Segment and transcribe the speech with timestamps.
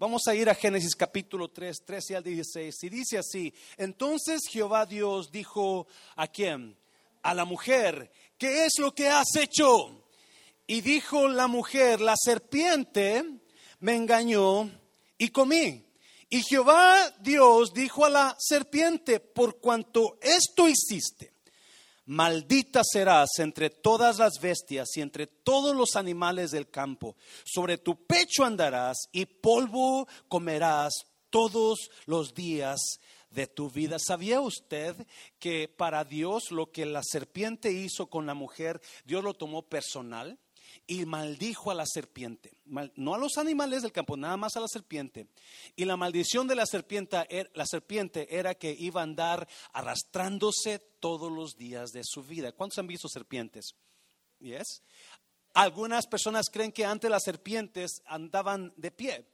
[0.00, 2.84] Vamos a ir a Génesis capítulo 3, 13 al 16.
[2.84, 6.74] Y dice así, entonces Jehová Dios dijo a quién?
[7.20, 10.02] A la mujer, ¿qué es lo que has hecho?
[10.66, 13.22] Y dijo la mujer, la serpiente
[13.80, 14.70] me engañó
[15.18, 15.84] y comí.
[16.30, 21.34] Y Jehová Dios dijo a la serpiente, por cuanto esto hiciste,
[22.10, 27.14] Maldita serás entre todas las bestias y entre todos los animales del campo.
[27.44, 30.92] Sobre tu pecho andarás y polvo comerás
[31.30, 32.80] todos los días
[33.30, 34.00] de tu vida.
[34.00, 34.96] ¿Sabía usted
[35.38, 40.36] que para Dios lo que la serpiente hizo con la mujer, Dios lo tomó personal?
[40.86, 42.52] Y maldijo a la serpiente,
[42.96, 45.26] no a los animales del campo, nada más a la serpiente.
[45.76, 50.78] Y la maldición de la serpiente, er, la serpiente era que iba a andar arrastrándose
[51.00, 52.52] todos los días de su vida.
[52.52, 53.74] ¿Cuántos han visto serpientes?
[54.40, 54.82] Yes.
[55.54, 59.26] Algunas personas creen que antes las serpientes andaban de pie.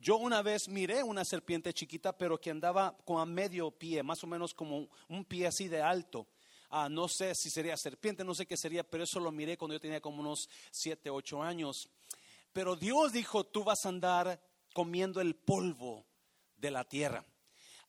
[0.00, 4.24] Yo una vez miré una serpiente chiquita, pero que andaba con a medio pie, más
[4.24, 6.26] o menos como un pie así de alto.
[6.70, 9.74] Ah, no sé si sería serpiente, no sé qué sería, pero eso lo miré cuando
[9.74, 11.88] yo tenía como unos 7, 8 años.
[12.52, 14.40] Pero Dios dijo, tú vas a andar
[14.72, 16.06] comiendo el polvo
[16.56, 17.24] de la tierra.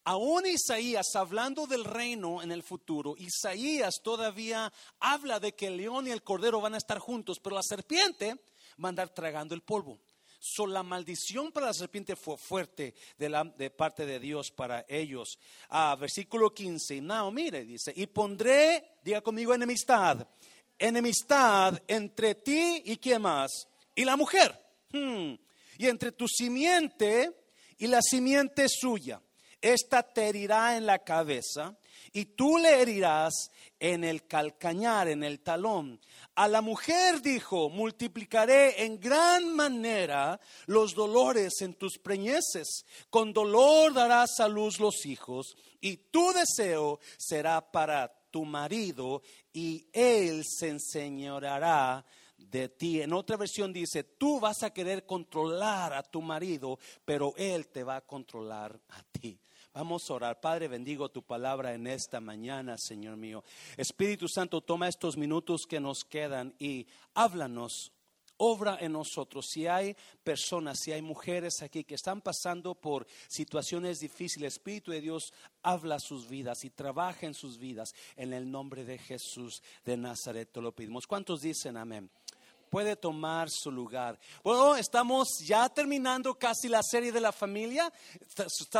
[0.03, 6.07] Aún Isaías, hablando del reino en el futuro, Isaías todavía habla de que el león
[6.07, 8.33] y el cordero van a estar juntos, pero la serpiente
[8.83, 9.99] va a andar tragando el polvo.
[10.43, 15.37] So, la maldición para la serpiente fue fuerte de, parte de Dios para ellos.
[15.69, 16.99] Ah, versículo 15.
[16.99, 20.27] No, mire, dice, y pondré, diga conmigo, enemistad.
[20.79, 23.67] Enemistad entre ti y quién más.
[23.93, 24.59] Y la mujer.
[24.89, 25.35] Hmm.
[25.77, 27.45] Y entre tu simiente
[27.77, 29.21] y la simiente suya.
[29.61, 31.77] Esta te herirá en la cabeza
[32.13, 35.99] y tú le herirás en el calcañar, en el talón.
[36.35, 42.85] A la mujer dijo, multiplicaré en gran manera los dolores en tus preñeces.
[43.09, 49.87] Con dolor darás a luz los hijos y tu deseo será para tu marido y
[49.91, 52.05] él se enseñoreará
[52.37, 53.01] de ti.
[53.01, 57.83] En otra versión dice, tú vas a querer controlar a tu marido, pero él te
[57.83, 59.39] va a controlar a ti.
[59.73, 60.41] Vamos a orar.
[60.41, 63.41] Padre, bendigo tu palabra en esta mañana, Señor mío.
[63.77, 67.93] Espíritu Santo, toma estos minutos que nos quedan y háblanos.
[68.35, 69.47] Obra en nosotros.
[69.49, 74.99] Si hay personas, si hay mujeres aquí que están pasando por situaciones difíciles, Espíritu de
[74.99, 77.93] Dios habla sus vidas y trabaja en sus vidas.
[78.17, 81.07] En el nombre de Jesús de Nazaret te lo pedimos.
[81.07, 82.09] ¿Cuántos dicen amén?
[82.71, 84.17] Puede tomar su lugar.
[84.43, 87.91] Bueno, estamos ya terminando casi la serie de la familia.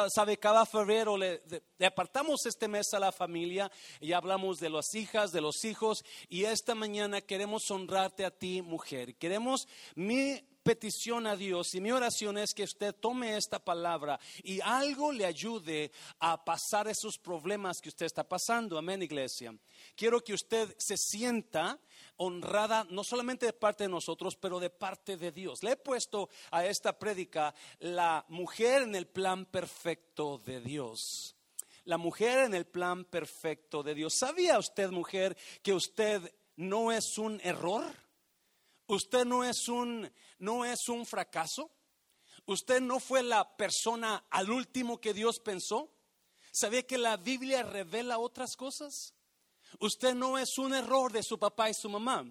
[0.08, 1.44] Sabe, cada febrero le,
[1.86, 3.70] apartamos este mes a la familia
[4.00, 6.06] y hablamos de las hijas, de los hijos.
[6.30, 9.16] Y esta mañana queremos honrarte a ti, mujer.
[9.18, 14.62] Queremos mi petición a Dios y mi oración es que usted tome esta palabra y
[14.62, 18.78] algo le ayude a pasar esos problemas que usted está pasando.
[18.78, 19.54] Amén, iglesia.
[19.96, 21.80] Quiero que usted se sienta
[22.24, 25.64] honrada no solamente de parte de nosotros, pero de parte de Dios.
[25.64, 31.36] Le he puesto a esta prédica la mujer en el plan perfecto de Dios.
[31.86, 34.14] La mujer en el plan perfecto de Dios.
[34.14, 37.84] ¿Sabía usted, mujer, que usted no es un error?
[38.86, 41.72] ¿Usted no es un no es un fracaso?
[42.46, 45.92] ¿Usted no fue la persona al último que Dios pensó?
[46.52, 49.16] ¿Sabía que la Biblia revela otras cosas?
[49.80, 52.26] Usted no es un error de su papá y su mamá.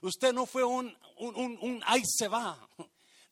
[0.00, 2.68] Usted no fue un, un, un, ahí se va.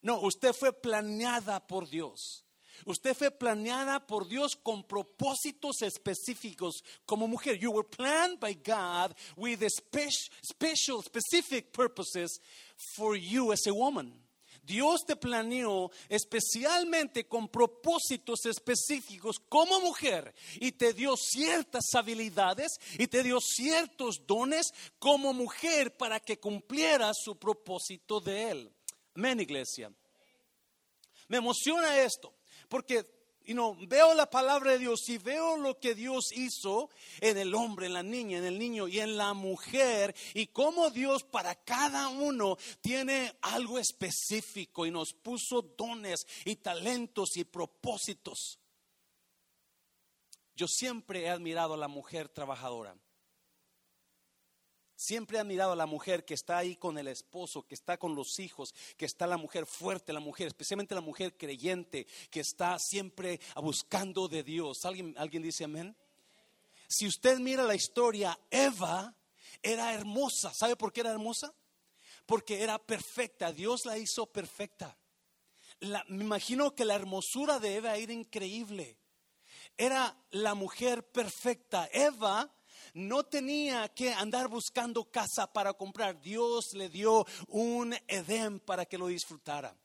[0.02, 2.44] No, usted fue planeada por Dios.
[2.84, 7.58] Usted fue planeada por Dios con propósitos específicos como mujer.
[7.58, 12.38] You were planned by God with special, special, specific purposes
[12.94, 14.25] for you as a woman.
[14.66, 23.06] Dios te planeó especialmente con propósitos específicos como mujer y te dio ciertas habilidades y
[23.06, 28.72] te dio ciertos dones como mujer para que cumpliera su propósito de Él.
[29.14, 29.90] Amén, iglesia.
[31.28, 32.34] Me emociona esto
[32.68, 33.04] porque
[33.46, 36.90] y no, veo la palabra de Dios y veo lo que Dios hizo
[37.20, 40.90] en el hombre, en la niña, en el niño y en la mujer y cómo
[40.90, 48.58] Dios para cada uno tiene algo específico y nos puso dones y talentos y propósitos.
[50.56, 52.96] Yo siempre he admirado a la mujer trabajadora.
[54.96, 58.14] Siempre he admirado a la mujer que está ahí con el esposo, que está con
[58.14, 62.78] los hijos, que está la mujer fuerte, la mujer, especialmente la mujer creyente, que está
[62.78, 64.86] siempre buscando de Dios.
[64.86, 65.94] ¿Alguien, alguien dice amén?
[66.88, 69.14] Si usted mira la historia, Eva
[69.62, 70.54] era hermosa.
[70.54, 71.52] ¿Sabe por qué era hermosa?
[72.24, 73.52] Porque era perfecta.
[73.52, 74.96] Dios la hizo perfecta.
[76.08, 78.98] me imagino que la hermosura de Eva era increíble.
[79.76, 81.88] Era la mujer perfecta.
[81.92, 82.50] Eva
[82.96, 86.18] no tenía que andar buscando casa para comprar.
[86.20, 89.76] Dios le dio un Edén para que lo disfrutara.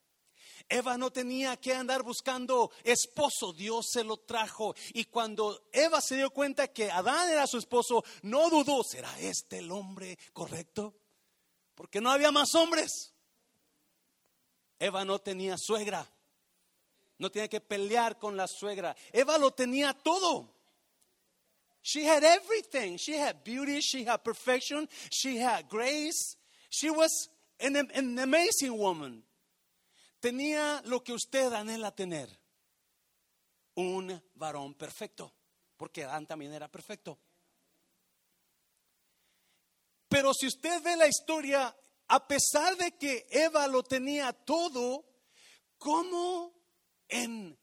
[0.70, 4.74] Eva no tenía que andar buscando esposo, Dios se lo trajo.
[4.94, 9.58] Y cuando Eva se dio cuenta que Adán era su esposo, no dudó, ¿será este
[9.58, 10.96] el hombre correcto?
[11.76, 13.14] Porque no había más hombres.
[14.80, 16.10] Eva no tenía suegra,
[17.18, 18.96] no tenía que pelear con la suegra.
[19.12, 20.61] Eva lo tenía todo.
[21.82, 22.98] She had everything.
[22.98, 26.36] She had beauty, she had perfection, she had grace.
[26.70, 27.30] She was
[27.60, 29.24] an, amazing woman
[30.22, 32.30] tenía lo que usted anhela tener,
[33.76, 35.34] un varón perfecto,
[35.76, 37.20] porque Adán también era perfecto.
[40.08, 41.76] Pero si usted ve la historia,
[42.08, 45.06] a pesar de que Eva lo tenía todo,
[45.78, 46.54] ¿cómo
[47.08, 47.58] en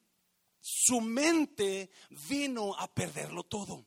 [0.60, 1.90] su mente
[2.28, 3.86] vino a perderlo todo?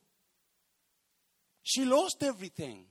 [1.62, 2.86] She lost everything.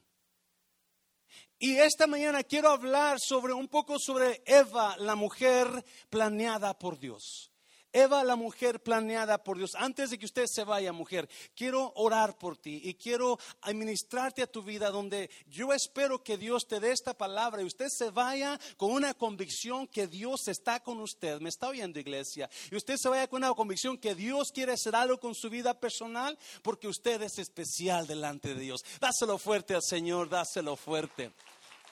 [1.60, 5.68] Y esta mañana quiero hablar sobre un poco sobre Eva, la mujer
[6.10, 7.51] planeada por Dios.
[7.94, 9.76] Eva, la mujer planeada por Dios.
[9.76, 14.48] Antes de que usted se vaya, mujer, quiero orar por ti y quiero administrarte a
[14.48, 18.60] tu vida donde yo espero que Dios te dé esta palabra y usted se vaya
[18.78, 21.40] con una convicción que Dios está con usted.
[21.42, 22.50] Me está oyendo, iglesia.
[22.72, 25.80] Y usted se vaya con una convicción que Dios quiere hacer algo con su vida
[25.80, 28.84] personal porque usted es especial delante de Dios.
[29.00, 31.32] Dáselo fuerte al Señor, dáselo fuerte.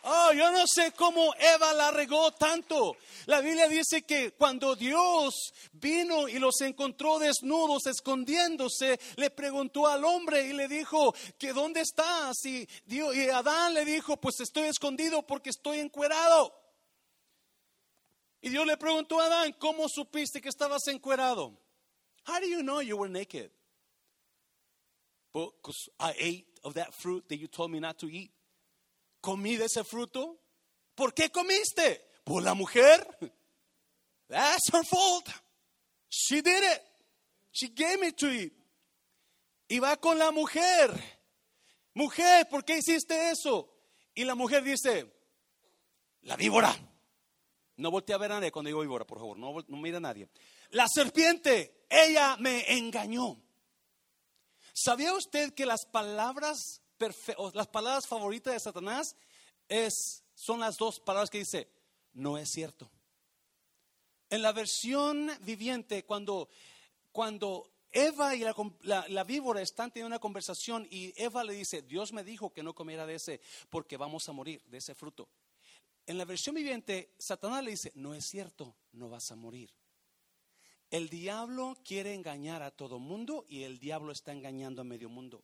[0.03, 2.95] Oh, yo no sé cómo Eva la regó tanto.
[3.25, 10.05] La Biblia dice que cuando Dios vino y los encontró desnudos, escondiéndose, le preguntó al
[10.05, 12.45] hombre y le dijo, que dónde estás?
[12.45, 16.53] Y, Dios, y Adán le dijo, pues estoy escondido porque estoy encuerado.
[18.41, 21.57] Y Dios le preguntó a Adán, ¿cómo supiste que estabas encuerado?
[22.25, 23.51] How do you know you were naked?
[25.33, 28.31] Because I ate of that fruit that you told me not to eat
[29.21, 30.39] comí de ese fruto.
[30.95, 32.05] ¿Por qué comiste?
[32.23, 33.05] Por la mujer.
[34.27, 35.29] That's her fault.
[36.09, 36.81] She did it.
[37.51, 38.53] She gave me to eat.
[39.67, 40.91] Y va con la mujer.
[41.93, 43.75] Mujer, ¿por qué hiciste eso?
[44.15, 45.11] Y la mujer dice,
[46.21, 46.75] la víbora.
[47.77, 49.37] No volteé a ver a nadie cuando digo víbora, por favor.
[49.37, 50.29] No, no mira a nadie.
[50.71, 53.41] La serpiente, ella me engañó.
[54.73, 56.81] ¿Sabía usted que las palabras
[57.53, 59.15] las palabras favoritas de Satanás
[60.35, 61.69] son las dos palabras que dice,
[62.13, 62.89] no es cierto.
[64.29, 66.49] En la versión viviente, cuando,
[67.11, 72.13] cuando Eva y la, la, víbora están teniendo una conversación y Eva le dice, Dios
[72.13, 75.29] me dijo que no comiera de ese porque vamos a morir de ese fruto.
[76.05, 79.71] En la versión viviente, Satanás le dice, no es cierto, no vas a morir.
[80.91, 85.43] El diablo quiere engañar a todo mundo y el diablo está engañando a medio mundo.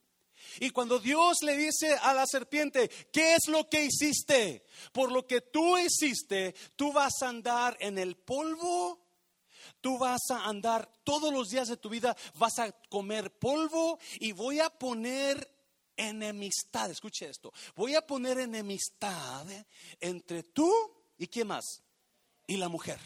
[0.60, 4.66] Y cuando Dios le dice a la serpiente, ¿qué es lo que hiciste?
[4.92, 9.00] Por lo que tú hiciste, tú vas a andar en el polvo,
[9.82, 14.32] tú vas a andar todos los días de tu vida, vas a comer polvo y
[14.32, 15.52] voy a poner
[15.98, 19.46] enemistad, escuche esto, voy a poner enemistad
[20.00, 20.72] entre tú
[21.18, 21.82] y quién más,
[22.48, 23.00] y la mujer.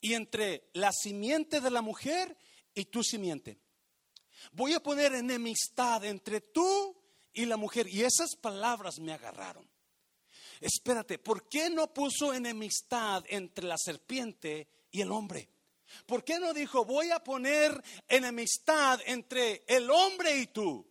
[0.00, 2.36] Y entre la simiente de la mujer
[2.74, 3.58] y tu simiente
[4.52, 6.96] voy a poner enemistad entre tú
[7.32, 7.88] y la mujer.
[7.88, 9.68] Y esas palabras me agarraron.
[10.60, 15.50] Espérate, ¿por qué no puso enemistad entre la serpiente y el hombre?
[16.06, 20.86] ¿Por qué no dijo, voy a poner enemistad entre el hombre y tú?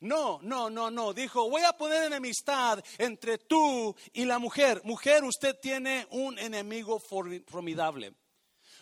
[0.00, 1.12] No, no, no, no.
[1.12, 4.80] Dijo, voy a poner enemistad entre tú y la mujer.
[4.84, 8.14] Mujer, usted tiene un enemigo formidable.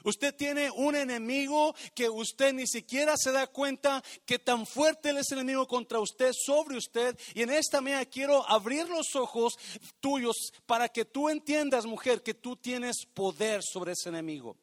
[0.05, 5.33] Usted tiene un enemigo que usted ni siquiera se da cuenta que tan fuerte es
[5.33, 7.19] el enemigo contra usted, sobre usted.
[7.35, 9.59] Y en esta mañana quiero abrir los ojos
[10.01, 14.57] tuyos para que tú entiendas, mujer, que tú tienes poder sobre ese enemigo.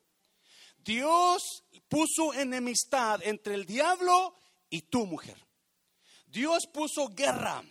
[0.77, 4.35] Dios puso enemistad entre el diablo
[4.69, 5.37] y tú, mujer.
[6.27, 7.63] Dios puso guerra.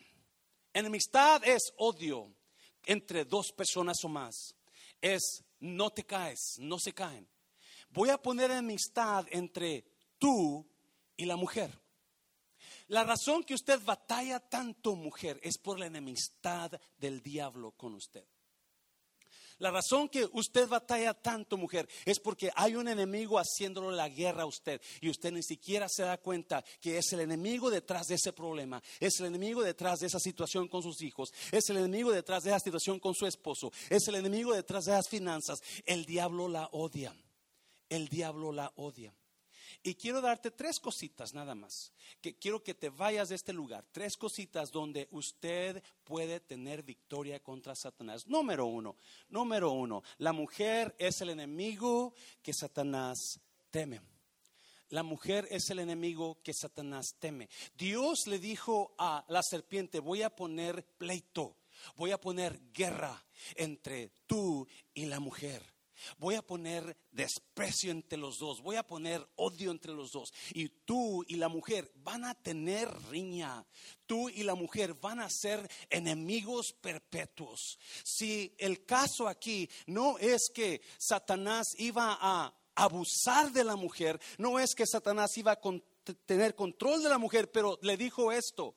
[0.72, 2.34] Enemistad es odio
[2.84, 4.54] entre dos personas o más.
[5.00, 7.28] Es no te caes, no se caen
[7.94, 9.84] voy a poner amistad entre
[10.18, 10.66] tú
[11.16, 11.70] y la mujer.
[12.88, 18.24] La razón que usted batalla tanto, mujer, es por la enemistad del diablo con usted.
[19.58, 24.42] La razón que usted batalla tanto, mujer, es porque hay un enemigo haciéndole la guerra
[24.42, 28.16] a usted y usted ni siquiera se da cuenta que es el enemigo detrás de
[28.16, 32.10] ese problema, es el enemigo detrás de esa situación con sus hijos, es el enemigo
[32.10, 35.60] detrás de esa situación con su esposo, es el enemigo detrás de las finanzas.
[35.86, 37.14] El diablo la odia,
[37.88, 39.14] el diablo la odia.
[39.82, 41.92] Y quiero darte tres cositas nada más.
[42.20, 43.84] Que quiero que te vayas de este lugar.
[43.92, 48.26] Tres cositas donde usted puede tener victoria contra Satanás.
[48.26, 48.96] Número uno,
[49.28, 54.00] número uno, la mujer es el enemigo que Satanás teme.
[54.88, 57.48] La mujer es el enemigo que Satanás teme.
[57.76, 61.56] Dios le dijo a la serpiente, voy a poner pleito,
[61.96, 63.26] voy a poner guerra
[63.56, 65.73] entre tú y la mujer.
[66.18, 70.32] Voy a poner desprecio entre los dos, voy a poner odio entre los dos.
[70.52, 73.64] Y tú y la mujer van a tener riña.
[74.06, 77.78] Tú y la mujer van a ser enemigos perpetuos.
[78.02, 84.58] Si el caso aquí no es que Satanás iba a abusar de la mujer, no
[84.58, 85.60] es que Satanás iba a
[86.26, 88.74] tener control de la mujer, pero le dijo esto.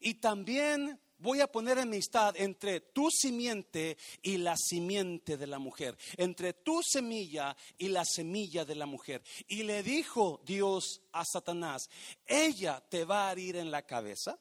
[0.00, 5.96] Y también voy a poner amistad entre tu simiente y la simiente de la mujer,
[6.16, 9.22] entre tu semilla y la semilla de la mujer.
[9.46, 11.88] Y le dijo Dios a Satanás,
[12.26, 14.38] ella te va a herir en la cabeza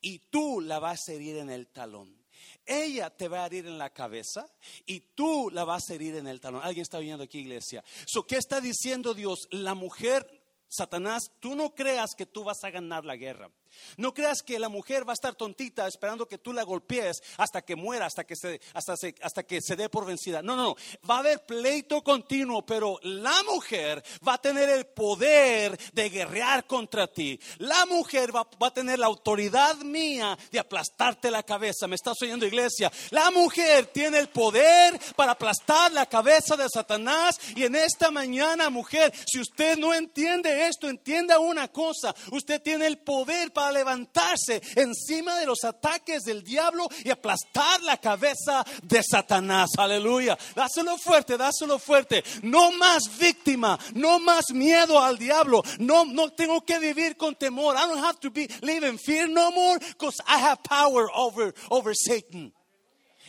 [0.00, 2.16] y tú la vas a herir en el talón.
[2.64, 4.46] Ella te va a herir en la cabeza
[4.84, 6.62] y tú la vas a herir en el talón.
[6.62, 7.84] Alguien está viendo aquí, iglesia.
[8.26, 9.46] ¿Qué está diciendo Dios?
[9.50, 13.50] La mujer, Satanás, tú no creas que tú vas a ganar la guerra.
[13.96, 17.62] No creas que la mujer va a estar tontita esperando que tú la golpees hasta
[17.62, 20.42] que muera, hasta que se, hasta, hasta que se dé por vencida.
[20.42, 20.76] No, no, no.
[21.08, 26.66] Va a haber pleito continuo, pero la mujer va a tener el poder de guerrear
[26.66, 27.38] contra ti.
[27.58, 31.86] La mujer va, va a tener la autoridad mía de aplastarte la cabeza.
[31.86, 32.90] ¿Me estás oyendo, iglesia?
[33.10, 37.38] La mujer tiene el poder para aplastar la cabeza de Satanás.
[37.54, 42.14] Y en esta mañana, mujer, si usted no entiende esto, entienda una cosa.
[42.30, 47.96] Usted tiene el poder para levantarse encima de los ataques del diablo y aplastar la
[47.98, 49.70] cabeza de Satanás.
[49.78, 50.36] Aleluya.
[50.54, 52.24] Dáselo fuerte, dáselo fuerte.
[52.42, 55.62] No más víctima, no más miedo al diablo.
[55.78, 57.76] No, no tengo que vivir con temor.
[57.76, 61.54] I don't have to be live in fear no more because I have power over,
[61.70, 62.52] over Satan.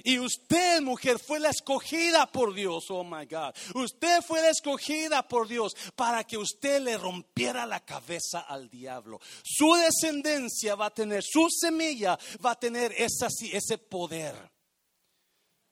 [0.07, 2.85] Y usted, mujer, fue la escogida por Dios.
[2.91, 3.53] Oh my God.
[3.75, 9.19] Usted fue la escogida por Dios para que usted le rompiera la cabeza al diablo.
[9.43, 14.33] Su descendencia va a tener, su semilla va a tener esa, ese poder.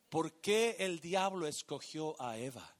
[0.09, 2.75] ¿Por qué el diablo escogió a Eva?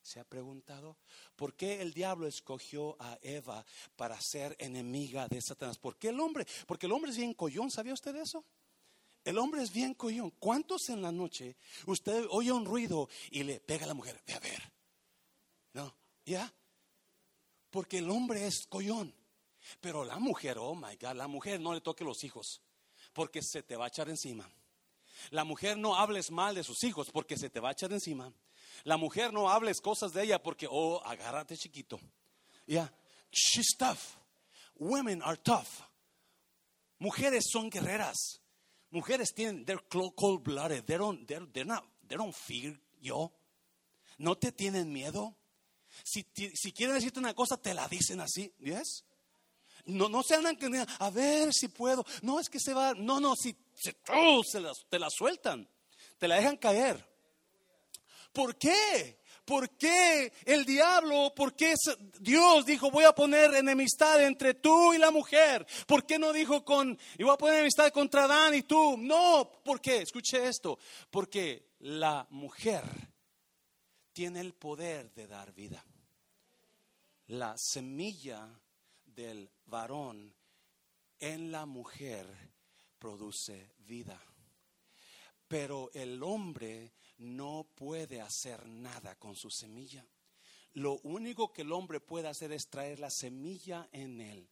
[0.00, 0.96] ¿Se ha preguntado?
[1.36, 3.62] ¿Por qué el diablo escogió a Eva
[3.94, 5.76] para ser enemiga de Satanás?
[5.76, 6.46] ¿Por qué el hombre?
[6.66, 8.42] Porque el hombre es bien collón, ¿sabía usted eso?
[9.24, 10.30] El hombre es bien collón.
[10.38, 14.22] ¿Cuántos en la noche usted oye un ruido y le pega a la mujer?
[14.26, 14.72] Ve a ver.
[15.72, 15.94] No,
[16.26, 16.52] ¿ya?
[17.70, 19.14] Porque el hombre es collón.
[19.80, 22.60] Pero la mujer, oh my God, la mujer no le toque los hijos
[23.14, 24.48] porque se te va a echar encima.
[25.30, 28.30] La mujer no hables mal de sus hijos porque se te va a echar encima.
[28.82, 31.98] La mujer no hables cosas de ella porque, oh, agárrate chiquito.
[32.66, 32.92] Ya,
[33.30, 34.18] she's tough.
[34.74, 35.68] Women are tough.
[36.98, 38.40] Mujeres son guerreras.
[38.94, 40.86] Mujeres tienen, they're cold blooded.
[40.86, 43.32] They don't, they're, they're not, they don't fear yo.
[44.18, 45.34] No te tienen miedo.
[46.04, 46.24] Si,
[46.54, 48.54] si quieren decirte una cosa, te la dicen así.
[48.60, 49.04] ¿Yes?
[49.86, 50.56] No, no se andan
[51.00, 52.06] a ver si puedo.
[52.22, 52.94] No es que se va.
[52.94, 55.68] No, no, si se, oh, se te la sueltan.
[56.18, 57.04] Te la dejan caer.
[58.32, 59.18] ¿Por qué?
[59.44, 61.74] ¿Por qué el diablo, por qué
[62.18, 65.66] Dios dijo voy a poner enemistad entre tú y la mujer?
[65.86, 68.96] ¿Por qué no dijo con, y voy a poner enemistad contra Adán y tú?
[68.96, 70.02] No, ¿por qué?
[70.02, 70.78] Escuche esto,
[71.10, 72.84] porque la mujer
[74.14, 75.84] tiene el poder de dar vida.
[77.26, 78.48] La semilla
[79.04, 80.34] del varón
[81.18, 82.26] en la mujer
[82.98, 84.20] produce vida.
[85.48, 90.06] Pero el hombre no puede hacer nada con su semilla.
[90.74, 94.48] Lo único que el hombre puede hacer es traer la semilla en él.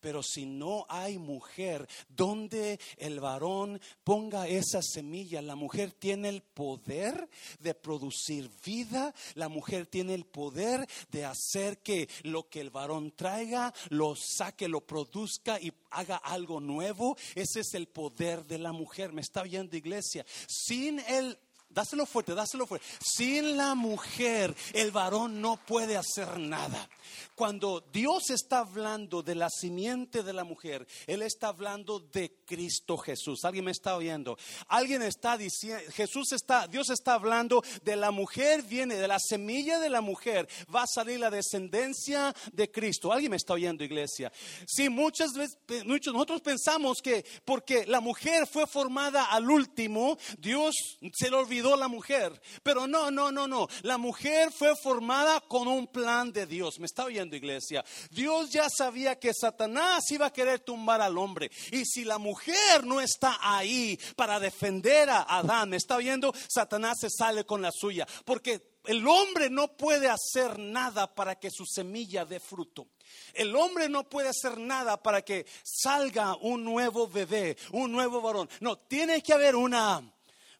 [0.00, 6.42] Pero si no hay mujer donde el varón ponga esa semilla, la mujer tiene el
[6.42, 12.70] poder de producir vida, la mujer tiene el poder de hacer que lo que el
[12.70, 17.16] varón traiga lo saque, lo produzca y haga algo nuevo.
[17.34, 19.12] Ese es el poder de la mujer.
[19.12, 20.24] Me está viendo iglesia.
[20.46, 21.38] Sin el
[21.76, 22.86] Dáselo fuerte, dáselo fuerte.
[23.04, 26.88] Sin la mujer, el varón no puede hacer nada.
[27.34, 32.96] Cuando Dios está hablando de la simiente de la mujer, Él está hablando de Cristo
[32.96, 33.44] Jesús.
[33.44, 34.38] ¿Alguien me está oyendo?
[34.68, 39.78] Alguien está diciendo, Jesús está, Dios está hablando de la mujer, viene de la semilla
[39.78, 43.12] de la mujer, va a salir la descendencia de Cristo.
[43.12, 44.32] ¿Alguien me está oyendo, iglesia?
[44.66, 50.74] Sí, muchas veces, muchos, nosotros pensamos que porque la mujer fue formada al último, Dios
[51.12, 52.40] se le olvidó la mujer.
[52.62, 53.68] Pero no, no, no, no.
[53.82, 56.78] La mujer fue formada con un plan de Dios.
[56.78, 57.26] ¿Me está oyendo?
[57.34, 57.84] iglesia.
[58.10, 61.50] Dios ya sabía que Satanás iba a querer tumbar al hombre.
[61.72, 62.35] Y si la mujer
[62.84, 66.32] no está ahí para defender a Adán, ¿me está oyendo?
[66.48, 68.06] Satanás se sale con la suya.
[68.24, 72.88] Porque el hombre no puede hacer nada para que su semilla dé fruto.
[73.34, 78.48] El hombre no puede hacer nada para que salga un nuevo bebé, un nuevo varón.
[78.60, 80.02] No, tiene que haber una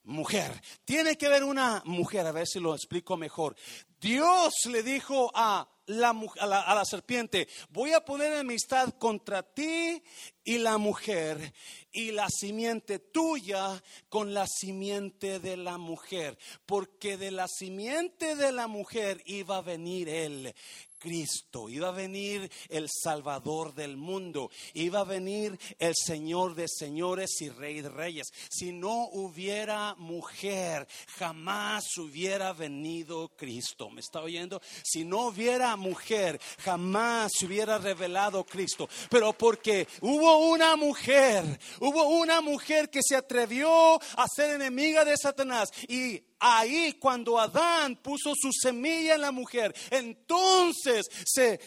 [0.04, 0.61] mujer.
[0.85, 3.56] Tiene que haber una mujer, a ver si lo explico mejor.
[4.00, 10.02] Dios le dijo a la, a, la, serpiente, voy a poner amistad contra ti
[10.44, 11.52] y la mujer
[11.92, 18.52] y la simiente tuya con la simiente de la mujer, porque de la simiente de
[18.52, 20.54] la mujer iba a venir él
[20.98, 27.40] Cristo, iba a venir el Salvador del mundo, iba a venir el Señor de señores
[27.40, 28.28] y Rey de reyes.
[28.50, 30.86] Si no hubiera mujer,
[31.18, 33.90] jamás hubiera venido Cristo.
[33.90, 34.60] ¿Me está oyendo?
[34.84, 38.88] Si no hubiera mujer, jamás hubiera revelado Cristo.
[39.10, 41.44] Pero porque hubo una mujer,
[41.80, 47.96] hubo una mujer que se atrevió a ser enemiga de Satanás y ahí cuando Adán
[47.96, 51.60] puso su semilla en la mujer, entonces se,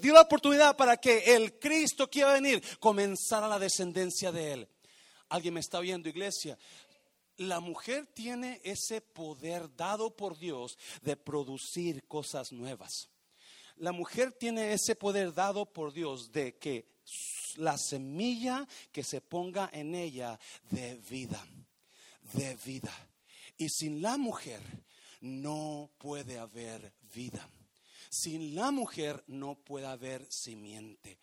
[0.00, 4.52] dio la oportunidad para que el Cristo que iba a venir comenzara la descendencia de
[4.52, 4.68] él.
[5.28, 6.58] ¿Alguien me está oyendo, iglesia?
[7.36, 13.08] La mujer tiene ese poder dado por Dios de producir cosas nuevas.
[13.76, 16.94] La mujer tiene ese poder dado por Dios de que
[17.56, 20.38] la semilla que se ponga en ella
[20.70, 21.44] de vida,
[22.34, 22.92] de vida.
[23.64, 24.60] Y sin la mujer
[25.22, 27.48] no puede haber vida.
[28.10, 31.18] Sin la mujer no puede haber simiente.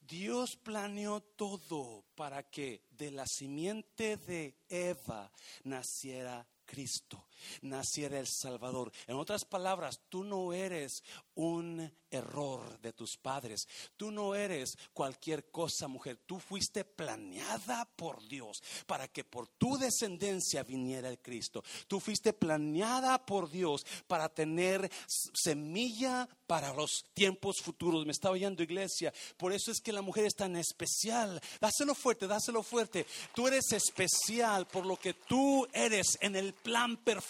[0.00, 5.30] Dios planeó todo para que de la simiente de Eva
[5.64, 7.28] naciera Cristo,
[7.62, 8.92] naciera el Salvador.
[9.06, 11.02] En otras palabras, tú no eres
[11.34, 13.66] un error de tus padres.
[13.96, 16.18] Tú no eres cualquier cosa, mujer.
[16.26, 21.64] Tú fuiste planeada por Dios para que por tu descendencia viniera el Cristo.
[21.88, 28.06] Tú fuiste planeada por Dios para tener semilla para los tiempos futuros.
[28.06, 29.12] Me está oyendo iglesia.
[29.36, 31.40] Por eso es que la mujer es tan especial.
[31.60, 33.06] Dáselo fuerte, dáselo fuerte.
[33.34, 37.23] Tú eres especial por lo que tú eres en el plan perfecto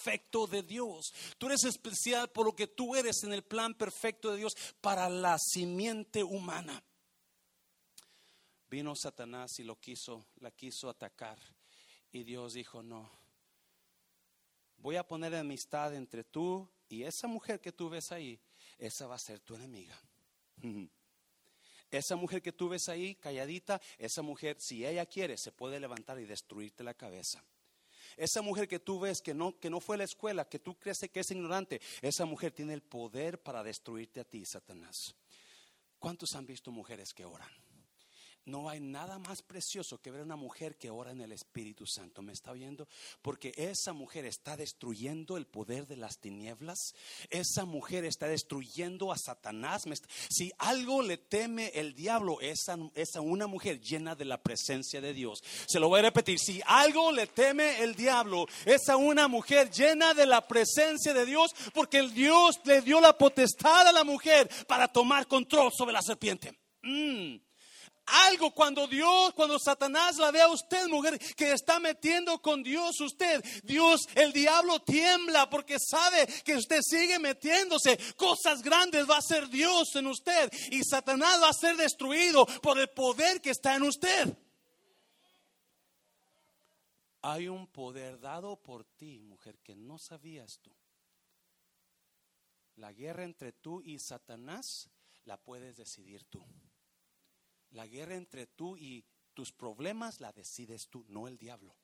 [0.50, 1.12] de Dios.
[1.38, 4.54] Tú eres especial por lo que tú eres en el plan perfecto perfecto de Dios
[4.80, 6.82] para la simiente humana.
[8.68, 11.38] Vino Satanás y lo quiso, la quiso atacar.
[12.10, 13.10] Y Dios dijo, no,
[14.78, 18.40] voy a poner amistad entre tú y esa mujer que tú ves ahí,
[18.78, 19.98] esa va a ser tu enemiga.
[21.90, 26.18] Esa mujer que tú ves ahí, calladita, esa mujer, si ella quiere, se puede levantar
[26.18, 27.44] y destruirte la cabeza.
[28.16, 30.78] Esa mujer que tú ves que no, que no fue a la escuela, que tú
[30.78, 35.14] crees que es ignorante, esa mujer tiene el poder para destruirte a ti, Satanás.
[35.98, 37.50] ¿Cuántos han visto mujeres que oran?
[38.46, 41.86] No hay nada más precioso que ver a una mujer que ora en el Espíritu
[41.86, 42.20] Santo.
[42.20, 42.86] ¿Me está oyendo?
[43.22, 46.94] Porque esa mujer está destruyendo el poder de las tinieblas.
[47.30, 49.84] Esa mujer está destruyendo a Satanás.
[50.28, 55.14] Si algo le teme el diablo, es a, una mujer llena de la presencia de
[55.14, 55.42] Dios.
[55.66, 56.38] Se lo voy a repetir.
[56.38, 61.24] Si algo le teme el diablo, es a una mujer llena de la presencia de
[61.24, 61.54] Dios.
[61.72, 66.02] Porque el Dios le dio la potestad a la mujer para tomar control sobre la
[66.02, 66.52] serpiente.
[66.82, 67.36] Mm
[68.06, 73.00] algo cuando Dios, cuando Satanás la ve a usted, mujer, que está metiendo con Dios
[73.00, 73.44] usted.
[73.62, 77.98] Dios, el diablo tiembla porque sabe que usted sigue metiéndose.
[78.16, 82.78] Cosas grandes va a ser Dios en usted y Satanás va a ser destruido por
[82.78, 84.36] el poder que está en usted.
[87.22, 90.70] Hay un poder dado por ti, mujer, que no sabías tú.
[92.76, 94.90] La guerra entre tú y Satanás
[95.24, 96.44] la puedes decidir tú.
[97.74, 101.76] La guerra entre tú y tus problemas la decides tú, no el diablo.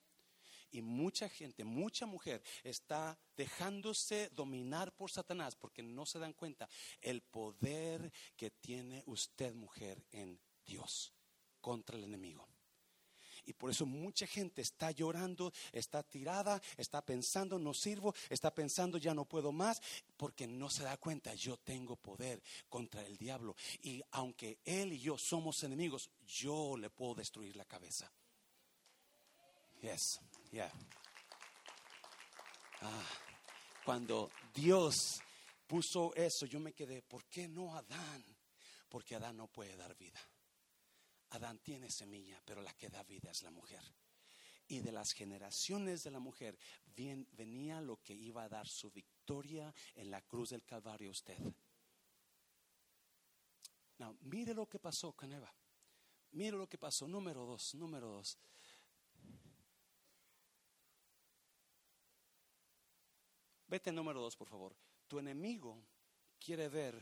[0.70, 6.68] Y mucha gente, mucha mujer está dejándose dominar por Satanás porque no se dan cuenta
[7.00, 11.12] el poder que tiene usted, mujer, en Dios
[11.60, 12.49] contra el enemigo.
[13.46, 18.98] Y por eso mucha gente está llorando, está tirada, está pensando, no sirvo, está pensando,
[18.98, 19.80] ya no puedo más,
[20.16, 23.56] porque no se da cuenta, yo tengo poder contra el diablo.
[23.82, 28.10] Y aunque él y yo somos enemigos, yo le puedo destruir la cabeza.
[29.82, 30.20] Yes,
[30.52, 30.70] yeah.
[32.82, 33.04] Ah,
[33.84, 35.20] cuando Dios
[35.66, 38.24] puso eso, yo me quedé, ¿por qué no Adán?
[38.88, 40.20] Porque Adán no puede dar vida.
[41.30, 43.82] Adán tiene semilla, pero la que da vida es la mujer.
[44.68, 46.56] Y de las generaciones de la mujer
[46.94, 51.38] venía lo que iba a dar su victoria en la cruz del Calvario usted.
[53.98, 55.52] Now, mire lo que pasó con Eva.
[56.32, 57.06] Mire lo que pasó.
[57.08, 58.38] Número dos, número dos.
[63.66, 64.76] Vete número dos, por favor.
[65.06, 65.84] Tu enemigo
[66.38, 67.00] quiere ver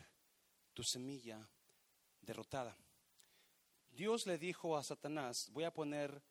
[0.75, 1.49] tu semilla
[2.21, 2.77] derrotada.
[3.99, 6.23] Dios le dijo a Satanás, voy a poner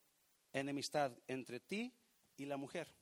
[0.54, 1.94] enemistad entre ti
[2.38, 2.96] y la mujer.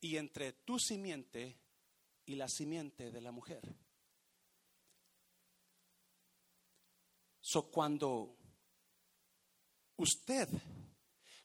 [0.00, 1.58] Y entre tu simiente
[2.24, 3.62] y la simiente de la mujer.
[7.40, 8.36] So cuando
[9.96, 10.48] usted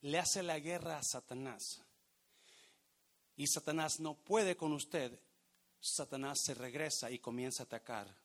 [0.01, 1.81] le hace la guerra a Satanás
[3.35, 5.19] y Satanás no puede con usted,
[5.79, 8.15] Satanás se regresa y comienza a atacar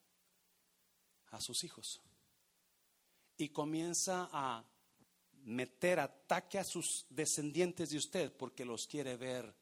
[1.29, 2.03] a sus hijos
[3.37, 4.65] y comienza a
[5.45, 9.55] meter ataque a sus descendientes de usted porque los quiere ver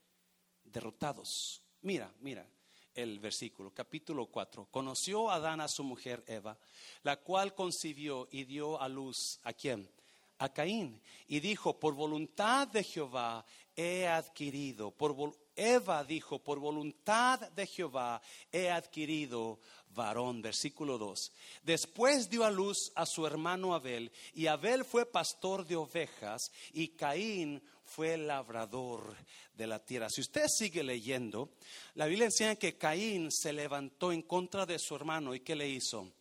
[0.63, 1.61] derrotados.
[1.81, 2.47] Mira, mira
[2.93, 4.67] el versículo, capítulo 4.
[4.69, 6.57] Conoció Adán a su mujer Eva,
[7.01, 9.89] la cual concibió y dio a luz a quién?
[10.37, 11.01] A Caín.
[11.27, 15.15] Y dijo, por voluntad de Jehová he adquirido, por
[15.55, 19.59] Eva dijo, por voluntad de Jehová he adquirido
[19.93, 20.41] varón.
[20.41, 21.31] Versículo 2.
[21.63, 26.89] Después dio a luz a su hermano Abel, y Abel fue pastor de ovejas, y
[26.89, 29.15] Caín fue labrador
[29.53, 30.09] de la tierra.
[30.09, 31.49] Si usted sigue leyendo,
[31.95, 35.69] la Biblia enseña que Caín se levantó en contra de su hermano, ¿y qué le
[35.69, 36.11] hizo?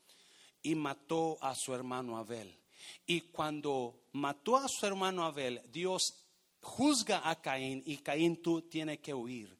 [0.63, 2.59] Y mató a su hermano Abel.
[3.07, 6.22] Y cuando mató a su hermano Abel, Dios
[6.63, 9.55] juzga a Caín y Caín tú tiene que huir.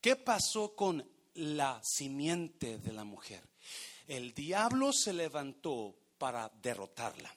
[0.00, 3.42] ¿Qué pasó con la simiente de la mujer?
[4.06, 7.34] El diablo se levantó para derrotarla.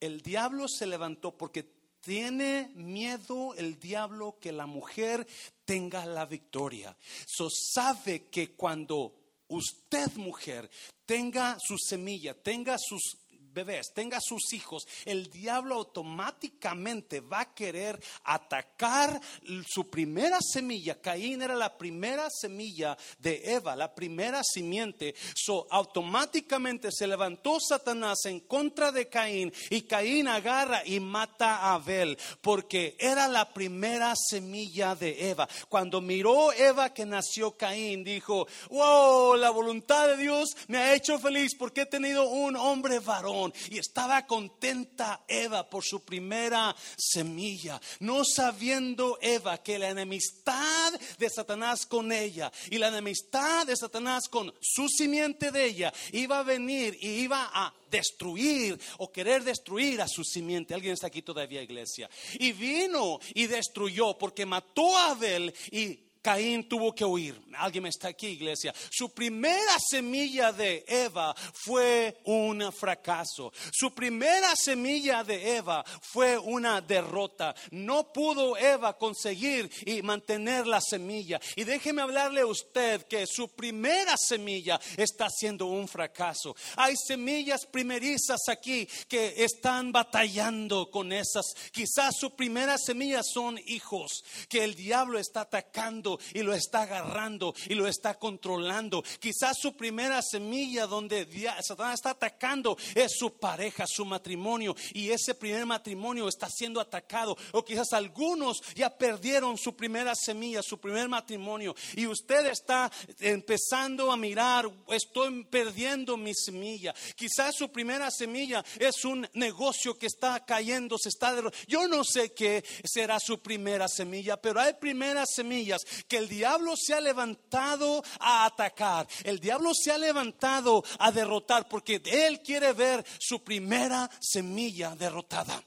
[0.00, 5.26] El diablo se levantó porque tiene miedo el diablo que la mujer
[5.64, 6.96] tenga la victoria.
[7.26, 9.14] So sabe que cuando
[9.48, 10.70] usted mujer
[11.04, 13.19] tenga su semilla, tenga sus
[13.52, 19.20] bebés, tenga sus hijos, el diablo automáticamente va a querer atacar
[19.66, 21.00] su primera semilla.
[21.00, 25.14] Caín era la primera semilla de Eva, la primera simiente.
[25.34, 31.74] So, automáticamente se levantó Satanás en contra de Caín y Caín agarra y mata a
[31.74, 35.48] Abel porque era la primera semilla de Eva.
[35.68, 41.18] Cuando miró Eva que nació Caín, dijo, wow, la voluntad de Dios me ha hecho
[41.18, 43.39] feliz porque he tenido un hombre varón.
[43.70, 51.30] Y estaba contenta Eva por su primera semilla, no sabiendo Eva que la enemistad de
[51.30, 56.42] Satanás con ella y la enemistad de Satanás con su simiente de ella iba a
[56.42, 60.74] venir y iba a destruir o querer destruir a su simiente.
[60.74, 62.08] Alguien está aquí todavía, iglesia.
[62.38, 67.40] Y vino y destruyó porque mató a Abel y Caín tuvo que huir.
[67.56, 68.74] Alguien está aquí, iglesia.
[68.90, 73.52] Su primera semilla de Eva fue un fracaso.
[73.72, 77.54] Su primera semilla de Eva fue una derrota.
[77.70, 81.40] No pudo Eva conseguir y mantener la semilla.
[81.56, 86.54] Y déjeme hablarle a usted que su primera semilla está siendo un fracaso.
[86.76, 91.46] Hay semillas primerizas aquí que están batallando con esas.
[91.72, 97.54] Quizás su primera semilla son hijos que el diablo está atacando y lo está agarrando
[97.68, 99.02] y lo está controlando.
[99.18, 101.26] Quizás su primera semilla donde
[101.62, 107.36] Satanás está atacando es su pareja, su matrimonio y ese primer matrimonio está siendo atacado.
[107.52, 114.10] O quizás algunos ya perdieron su primera semilla, su primer matrimonio y usted está empezando
[114.10, 116.94] a mirar, estoy perdiendo mi semilla.
[117.16, 121.34] Quizás su primera semilla es un negocio que está cayendo, se está
[121.66, 126.74] Yo no sé qué será su primera semilla, pero hay primeras semillas que el diablo
[126.76, 132.72] se ha levantado a atacar, el diablo se ha levantado a derrotar porque él quiere
[132.72, 135.62] ver su primera semilla derrotada.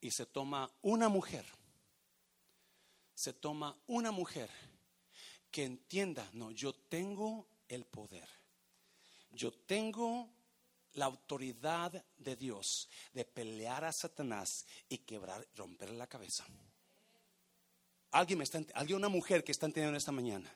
[0.00, 1.44] Y se toma una mujer,
[3.14, 4.50] se toma una mujer
[5.50, 8.28] que entienda, no, yo tengo el poder,
[9.30, 10.35] yo tengo
[10.96, 16.44] la autoridad de Dios de pelear a Satanás y quebrar, romper la cabeza.
[18.10, 20.50] Alguien me está, alguien una mujer que está entendiendo esta mañana.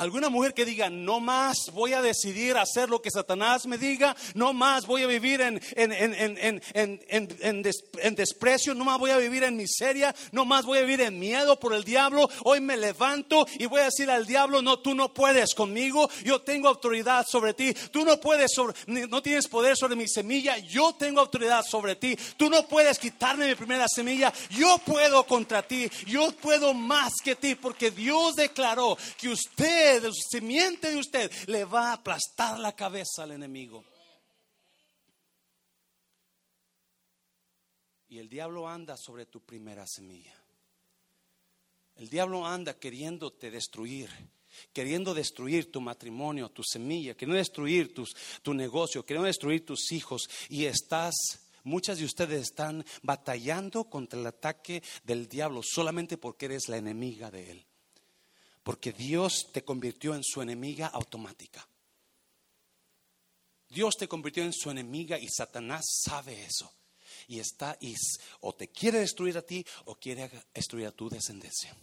[0.00, 4.16] Alguna mujer que diga, no más voy a decidir hacer lo que Satanás me diga,
[4.32, 10.14] no más voy a vivir en, en, desprecio, no más voy a vivir en miseria,
[10.32, 12.30] no más voy a vivir en miedo por el diablo.
[12.44, 16.40] Hoy me levanto y voy a decir al diablo, no, tú no puedes conmigo, yo
[16.40, 20.94] tengo autoridad sobre ti, tú no puedes, sobre, no tienes poder sobre mi semilla, yo
[20.98, 25.90] tengo autoridad sobre ti, tú no puedes quitarme mi primera semilla, yo puedo contra ti,
[26.06, 31.32] yo puedo más que ti, porque Dios declaró que usted de su simiente de usted,
[31.48, 33.84] le va a aplastar la cabeza al enemigo.
[38.10, 40.34] Y el diablo anda sobre tu primera semilla.
[41.96, 44.10] El diablo anda queriéndote destruir,
[44.72, 50.28] queriendo destruir tu matrimonio, tu semilla, queriendo destruir tus, tu negocio, queriendo destruir tus hijos.
[50.48, 51.14] Y estás,
[51.62, 57.30] muchas de ustedes están batallando contra el ataque del diablo solamente porque eres la enemiga
[57.30, 57.69] de él.
[58.62, 61.66] Porque Dios te convirtió en su enemiga automática.
[63.68, 66.72] Dios te convirtió en su enemiga y Satanás sabe eso.
[67.28, 67.78] Y está,
[68.40, 71.76] o te quiere destruir a ti o quiere destruir a tu descendencia.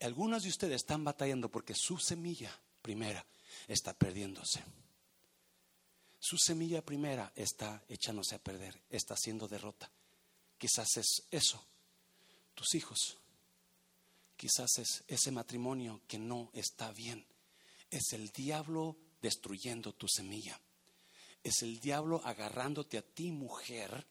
[0.00, 3.24] Algunos de ustedes están batallando porque su semilla primera
[3.68, 4.62] está perdiéndose.
[6.18, 9.90] Su semilla primera está echándose a perder, está siendo derrota.
[10.56, 11.62] Quizás es eso,
[12.54, 13.18] tus hijos,
[14.36, 17.24] Quizás es ese matrimonio que no está bien.
[17.90, 20.60] Es el diablo destruyendo tu semilla.
[21.42, 24.06] Es el diablo agarrándote a ti, mujer,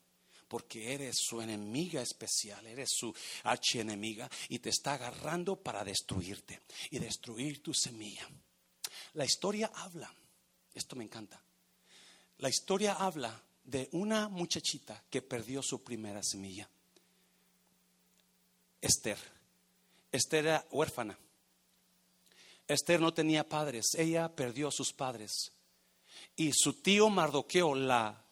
[0.47, 6.99] porque eres su enemiga especial, eres su archienemiga y te está agarrando para destruirte y
[6.99, 8.29] destruir tu semilla.
[9.13, 10.13] La historia habla,
[10.73, 11.41] esto me encanta.
[12.37, 16.69] La historia habla de una muchachita que perdió su primera semilla.
[18.81, 19.17] Esther.
[20.13, 21.17] Esther era huérfana.
[22.67, 25.51] Esther no tenía padres, ella perdió a sus padres.
[26.35, 28.23] Y su tío Mardoqueo, la,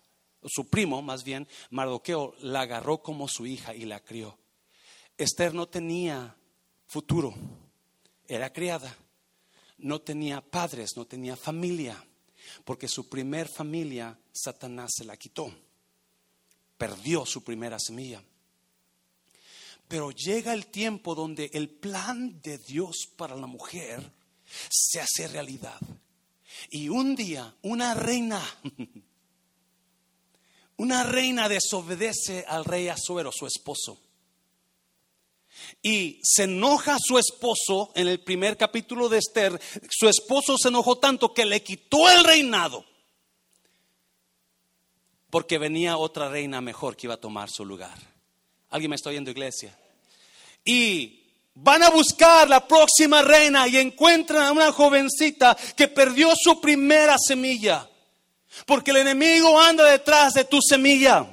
[0.45, 4.37] su primo más bien, Mardoqueo, la agarró como su hija y la crió.
[5.17, 6.35] Esther no tenía
[6.85, 7.33] futuro,
[8.27, 8.95] era criada,
[9.79, 12.01] no tenía padres, no tenía familia,
[12.63, 15.51] porque su primer familia Satanás se la quitó,
[16.77, 18.23] perdió su primera semilla.
[19.91, 24.01] Pero llega el tiempo donde el plan de Dios para la mujer
[24.69, 25.81] se hace realidad.
[26.69, 28.41] Y un día una reina,
[30.77, 33.99] una reina desobedece al rey Azuero, su esposo.
[35.81, 39.59] Y se enoja su esposo en el primer capítulo de Esther.
[39.89, 42.85] Su esposo se enojó tanto que le quitó el reinado.
[45.29, 47.99] Porque venía otra reina mejor que iba a tomar su lugar.
[48.69, 49.77] ¿Alguien me está oyendo, iglesia?
[50.63, 51.21] Y
[51.53, 57.17] van a buscar la próxima reina y encuentran a una jovencita que perdió su primera
[57.17, 57.87] semilla.
[58.65, 61.25] Porque el enemigo anda detrás de tu semilla,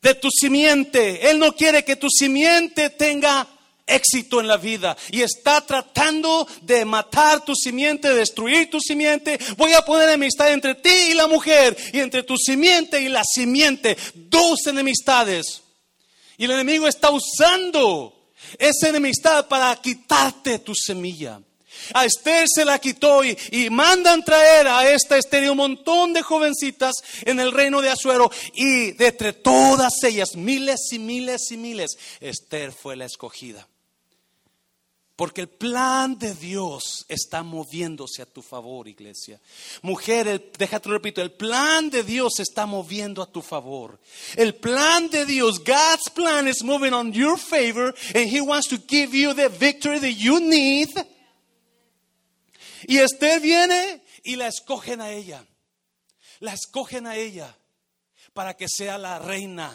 [0.00, 1.30] de tu simiente.
[1.30, 3.46] Él no quiere que tu simiente tenga
[3.86, 9.38] éxito en la vida y está tratando de matar tu simiente, de destruir tu simiente.
[9.56, 13.22] Voy a poner enemistad entre ti y la mujer y entre tu simiente y la
[13.24, 13.96] simiente.
[14.14, 15.62] Dos enemistades.
[16.36, 18.23] Y el enemigo está usando
[18.58, 21.40] esa enemistad para quitarte tu semilla.
[21.92, 23.36] A Esther se la quitó y,
[23.70, 28.30] mandan traer a esta Esther un montón de jovencitas en el reino de Azuero.
[28.54, 33.68] Y de entre todas ellas, miles y miles y miles, Esther fue la escogida.
[35.16, 39.40] Porque el plan de Dios está moviéndose a tu favor, iglesia.
[39.82, 44.00] Mujer, déjate repito, el plan de Dios está moviendo a tu favor.
[44.34, 48.76] El plan de Dios, God's plan is moving on your favor and He wants to
[48.88, 50.88] give you the victory that you need.
[52.88, 55.46] Y Esther viene y la escogen a ella.
[56.40, 57.56] La escogen a ella
[58.32, 59.70] para que sea la reina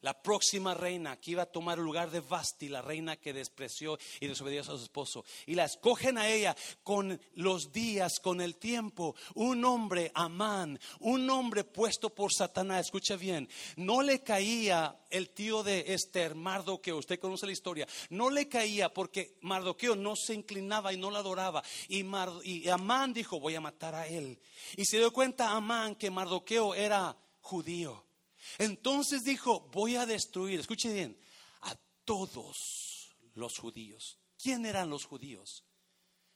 [0.00, 3.98] la próxima reina que iba a tomar el lugar de Basti, la reina que despreció
[4.20, 5.24] y desobedió a su esposo.
[5.46, 9.16] Y la escogen a ella con los días, con el tiempo.
[9.34, 12.86] Un hombre, Amán, un hombre puesto por Satanás.
[12.86, 16.98] Escucha bien, no le caía el tío de Esther, Mardoqueo.
[16.98, 17.88] Usted conoce la historia.
[18.10, 21.62] No le caía porque Mardoqueo no se inclinaba y no la adoraba.
[21.88, 22.04] Y,
[22.44, 24.40] y Amán dijo, voy a matar a él.
[24.76, 28.07] Y se dio cuenta Amán que Mardoqueo era judío.
[28.56, 31.18] Entonces dijo, voy a destruir, escuche bien,
[31.62, 34.18] a todos los judíos.
[34.40, 35.64] ¿Quién eran los judíos?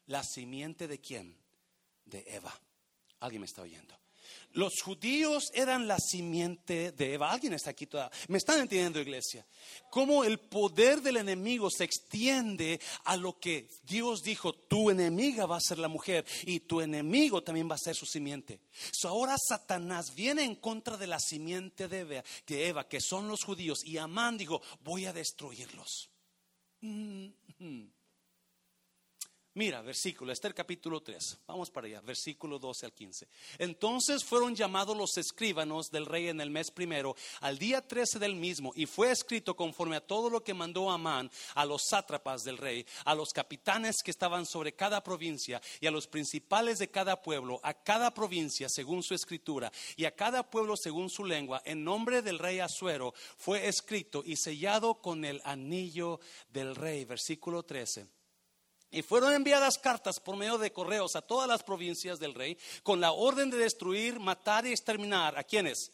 [0.06, 1.38] La simiente de quién?
[2.04, 2.52] De Eva.
[3.20, 4.01] Alguien me está oyendo.
[4.52, 7.32] Los judíos eran la simiente de Eva.
[7.32, 8.10] Alguien está aquí toda.
[8.28, 9.46] ¿Me están entendiendo, iglesia?
[9.90, 15.56] Cómo el poder del enemigo se extiende a lo que Dios dijo, tu enemiga va
[15.56, 18.60] a ser la mujer y tu enemigo también va a ser su simiente.
[19.04, 23.44] ahora Satanás viene en contra de la simiente de Eva, que, Eva, que son los
[23.44, 26.10] judíos, y Amán dijo, voy a destruirlos.
[26.80, 28.01] Mm, mm.
[29.54, 31.40] Mira, versículo, Esther capítulo 3.
[31.46, 33.28] Vamos para allá, versículo 12 al 15.
[33.58, 38.34] Entonces fueron llamados los escribanos del rey en el mes primero, al día 13 del
[38.34, 42.56] mismo, y fue escrito conforme a todo lo que mandó Amán a los sátrapas del
[42.56, 47.20] rey, a los capitanes que estaban sobre cada provincia, y a los principales de cada
[47.20, 51.84] pueblo, a cada provincia según su escritura, y a cada pueblo según su lengua, en
[51.84, 57.04] nombre del rey Asuero, fue escrito y sellado con el anillo del rey.
[57.04, 58.21] Versículo 13.
[58.92, 63.00] Y fueron enviadas cartas por medio de correos a todas las provincias del rey con
[63.00, 65.90] la orden de destruir, matar y exterminar a quienes?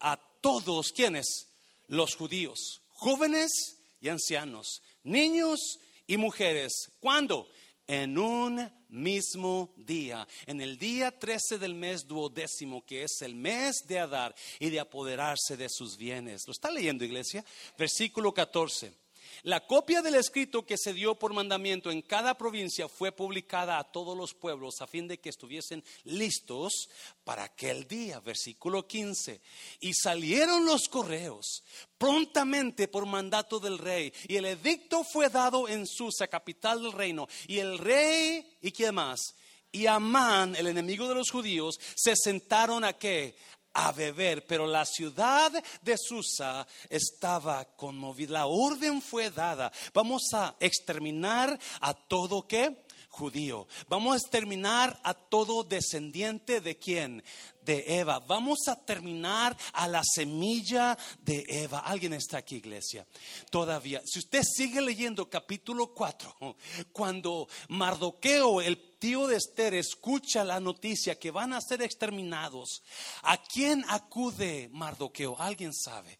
[0.00, 1.46] A todos quienes?
[1.86, 6.90] Los judíos, jóvenes y ancianos, niños y mujeres.
[6.98, 7.48] ¿Cuándo?
[7.86, 13.84] En un mismo día, en el día 13 del mes duodécimo, que es el mes
[13.86, 16.46] de Adar y de apoderarse de sus bienes.
[16.46, 17.44] ¿Lo está leyendo, iglesia?
[17.78, 19.03] Versículo 14.
[19.44, 23.84] La copia del escrito que se dio por mandamiento en cada provincia fue publicada a
[23.84, 26.88] todos los pueblos a fin de que estuviesen listos
[27.24, 28.20] para aquel día.
[28.20, 29.42] Versículo 15.
[29.80, 31.62] Y salieron los correos
[31.98, 34.14] prontamente por mandato del rey.
[34.28, 37.28] Y el edicto fue dado en Susa, capital del reino.
[37.46, 39.34] Y el rey, ¿y quién más?
[39.70, 43.36] Y Amán, el enemigo de los judíos, se sentaron a qué?
[43.74, 48.32] A beber, pero la ciudad de Susa estaba conmovida.
[48.32, 49.70] La orden fue dada.
[49.92, 52.83] Vamos a exterminar a todo que
[53.14, 53.68] judío.
[53.88, 57.22] Vamos a exterminar a todo descendiente de quién?
[57.62, 58.18] De Eva.
[58.18, 61.78] Vamos a terminar a la semilla de Eva.
[61.78, 63.06] Alguien está aquí, iglesia.
[63.50, 64.02] Todavía.
[64.04, 66.56] Si usted sigue leyendo capítulo 4,
[66.92, 72.82] cuando Mardoqueo, el tío de Esther escucha la noticia que van a ser exterminados,
[73.22, 75.36] ¿a quién acude Mardoqueo?
[75.38, 76.18] ¿Alguien sabe?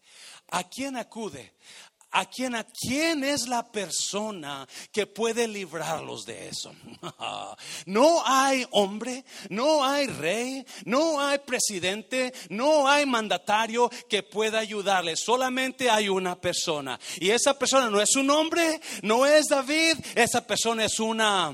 [0.49, 1.53] ¿A quién acude?
[2.17, 6.73] ¿A quién, ¿A quién es la persona que puede librarlos de eso?
[7.85, 15.19] No hay hombre, no hay rey, no hay presidente, no hay mandatario que pueda ayudarles.
[15.23, 16.99] Solamente hay una persona.
[17.19, 21.53] Y esa persona no es un hombre, no es David, esa persona es una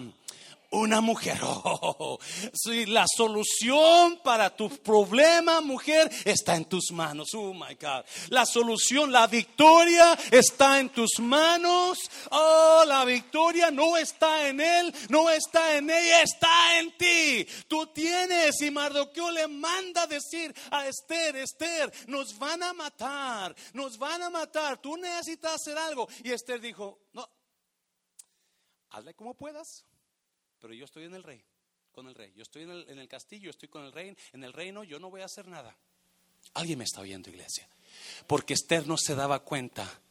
[0.71, 1.39] una mujer.
[1.73, 2.17] Oh,
[2.88, 7.34] la solución para tu problema, mujer, está en tus manos.
[7.34, 8.03] Oh my God.
[8.29, 11.99] La solución, la victoria está en tus manos.
[12.31, 17.47] Oh, la victoria no está en él, no está en ella, está en ti.
[17.67, 18.62] Tú tienes.
[18.62, 24.29] Y Mardoqueo le manda decir a Esther: Esther, nos van a matar, nos van a
[24.29, 24.77] matar.
[24.81, 26.07] Tú necesitas hacer algo.
[26.23, 27.27] Y Esther dijo: No,
[28.89, 29.86] hazle como puedas
[30.62, 31.43] pero yo estoy en el rey,
[31.91, 32.32] con el rey.
[32.36, 35.21] Yo estoy en el, castillo, estoy con el rey, en el reino, yo no voy
[35.21, 35.76] a hacer nada.
[36.54, 37.67] Alguien me está oyendo, iglesia.
[38.28, 40.02] Porque Esther no se daba cuenta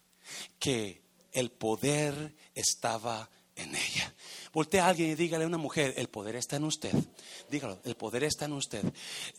[0.58, 3.30] que el poder estaba
[3.62, 4.14] en ella.
[4.52, 6.92] Voltea a alguien y dígale a una mujer, el poder está en usted.
[7.48, 8.82] Dígalo, el poder está en usted.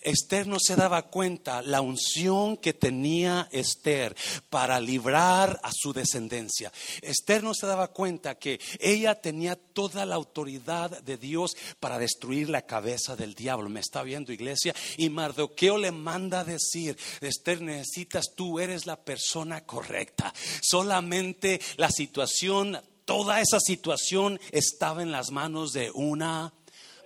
[0.01, 4.15] Esther no se daba cuenta la unción que tenía Esther
[4.49, 6.71] para librar a su descendencia.
[7.01, 12.49] Esther no se daba cuenta que ella tenía toda la autoridad de Dios para destruir
[12.49, 13.67] la cabeza del diablo.
[13.67, 14.73] ¿Me está viendo iglesia?
[14.95, 20.33] Y Mardoqueo le manda decir, Esther, necesitas, tú eres la persona correcta.
[20.61, 22.81] Solamente la situación
[23.11, 26.53] toda esa situación estaba en las manos de una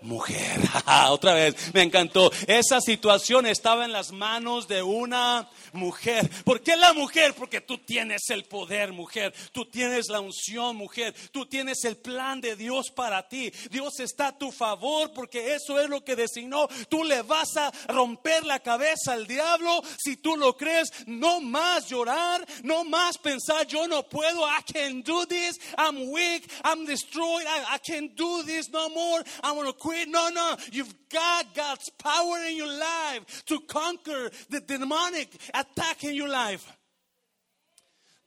[0.06, 0.62] mujer.
[1.10, 2.32] Otra vez, me encantó.
[2.48, 6.30] Esa situación estaba en las manos de una mujer.
[6.44, 7.34] ¿Por qué la mujer?
[7.34, 9.34] Porque tú tienes el poder, mujer.
[9.52, 11.14] Tú tienes la unción, mujer.
[11.32, 13.52] Tú tienes el plan de Dios para ti.
[13.70, 16.68] Dios está a tu favor porque eso es lo que designó.
[16.90, 20.90] Tú le vas a romper la cabeza al diablo si tú lo crees.
[21.08, 24.46] No más llorar, no más pensar, yo no puedo.
[24.46, 25.60] I can do this.
[25.78, 26.50] I'm weak.
[26.64, 27.46] I'm destroyed.
[27.48, 29.24] I, I can't do this no more.
[29.44, 29.78] I'm going to
[30.08, 30.58] No, no.
[30.72, 36.66] You've got God's power in your life to conquer the demonic attack in your life.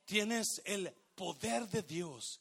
[0.07, 2.41] Tienes el poder de Dios.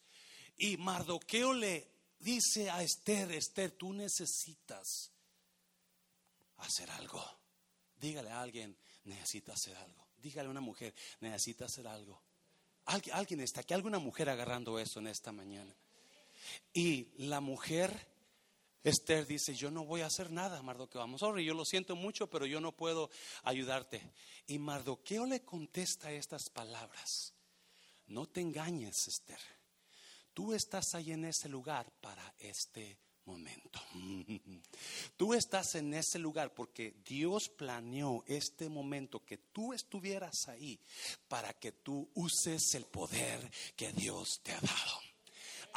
[0.57, 1.87] Y Mardoqueo le
[2.19, 5.11] dice a Esther, Esther, tú necesitas
[6.57, 7.23] hacer algo.
[7.99, 10.07] Dígale a alguien, necesita hacer algo.
[10.17, 12.21] Dígale a una mujer, necesita hacer algo.
[12.85, 15.75] Alguien, alguien está aquí, alguna mujer agarrando eso en esta mañana.
[16.73, 18.16] Y la mujer
[18.87, 21.01] Esther dice, yo no voy a hacer nada, Mardoqueo.
[21.01, 23.09] Vamos, sorry, yo lo siento mucho, pero yo no puedo
[23.43, 24.01] ayudarte.
[24.47, 27.33] Y Mardoqueo le contesta estas palabras.
[28.07, 29.39] No te engañes, Esther.
[30.33, 33.81] Tú estás ahí en ese lugar para este momento.
[35.17, 40.79] Tú estás en ese lugar porque Dios planeó este momento que tú estuvieras ahí
[41.27, 45.01] para que tú uses el poder que Dios te ha dado.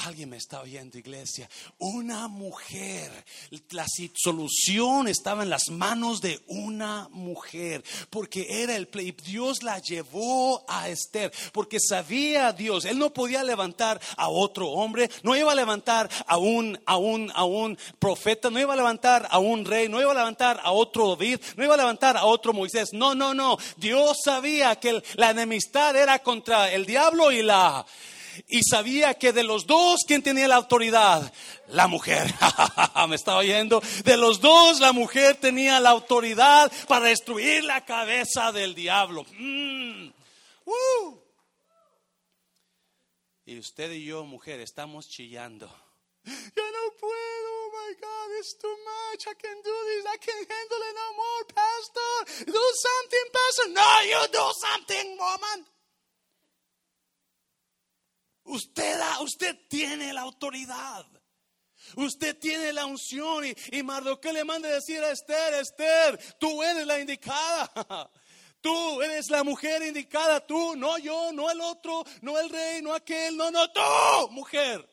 [0.07, 1.48] Alguien me está oyendo, iglesia.
[1.78, 3.11] Una mujer.
[3.70, 3.84] La
[4.14, 7.84] solución estaba en las manos de una mujer.
[8.09, 8.88] Porque era el
[9.24, 11.32] Dios la llevó a Esther.
[11.53, 12.86] Porque sabía Dios.
[12.86, 15.11] Él no podía levantar a otro hombre.
[15.22, 18.48] No iba a levantar a un, a un, a un profeta.
[18.48, 19.88] No iba a levantar a un rey.
[19.88, 21.40] No iba a levantar a otro David.
[21.57, 22.90] No iba a levantar a otro Moisés.
[22.92, 23.59] No, no, no.
[23.76, 27.84] Dios sabía que la enemistad era contra el diablo y la
[28.46, 31.32] y sabía que de los dos, ¿quién tenía la autoridad?
[31.68, 32.32] La mujer.
[33.08, 33.82] ¿Me estaba oyendo?
[34.04, 39.24] De los dos, la mujer tenía la autoridad para destruir la cabeza del diablo.
[39.38, 40.10] Mm.
[43.46, 45.66] Y usted y yo, mujer, estamos chillando.
[46.24, 49.26] Yo no puedo, oh my God, it's too much.
[49.26, 52.46] I can't do this, I can't handle it no more, Pastor.
[52.46, 53.68] Do something, Pastor.
[53.72, 55.66] No, you do something, woman.
[58.51, 61.07] Usted, usted tiene la autoridad.
[61.94, 66.86] Usted tiene la unción y, y Mardoqueo le manda decir a Esther, Esther, tú eres
[66.86, 68.11] la indicada.
[68.62, 72.92] Tú eres la mujer indicada, tú, no yo, no el otro, no el rey, no
[72.92, 73.80] aquel, no, no, tú,
[74.32, 74.86] mujer.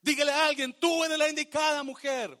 [0.00, 2.36] Dígale a alguien, tú eres la indicada mujer.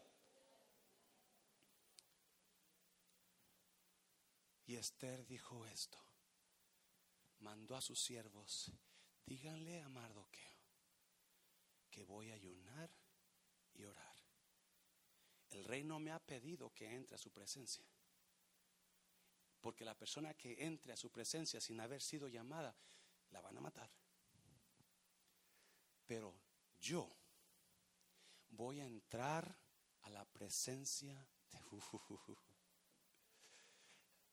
[4.66, 6.04] Y Esther dijo esto,
[7.38, 8.72] mandó a sus siervos
[9.26, 10.60] díganle a Mardoqueo
[11.90, 12.90] que voy a ayunar
[13.74, 14.16] y orar.
[15.50, 17.84] El rey no me ha pedido que entre a su presencia.
[19.60, 22.74] Porque la persona que entre a su presencia sin haber sido llamada,
[23.30, 23.90] la van a matar.
[26.06, 26.34] Pero
[26.80, 27.10] yo
[28.50, 29.56] voy a entrar
[30.02, 31.14] a la presencia
[31.50, 31.58] de...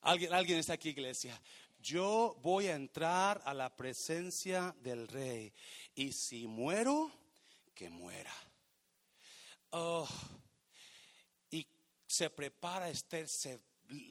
[0.01, 1.39] ¿Alguien, alguien está aquí, iglesia
[1.81, 5.53] yo voy a entrar a la presencia del rey
[5.95, 7.09] y si muero,
[7.73, 8.33] que muera.
[9.71, 10.07] Oh,
[12.09, 13.59] se prepara Esther, se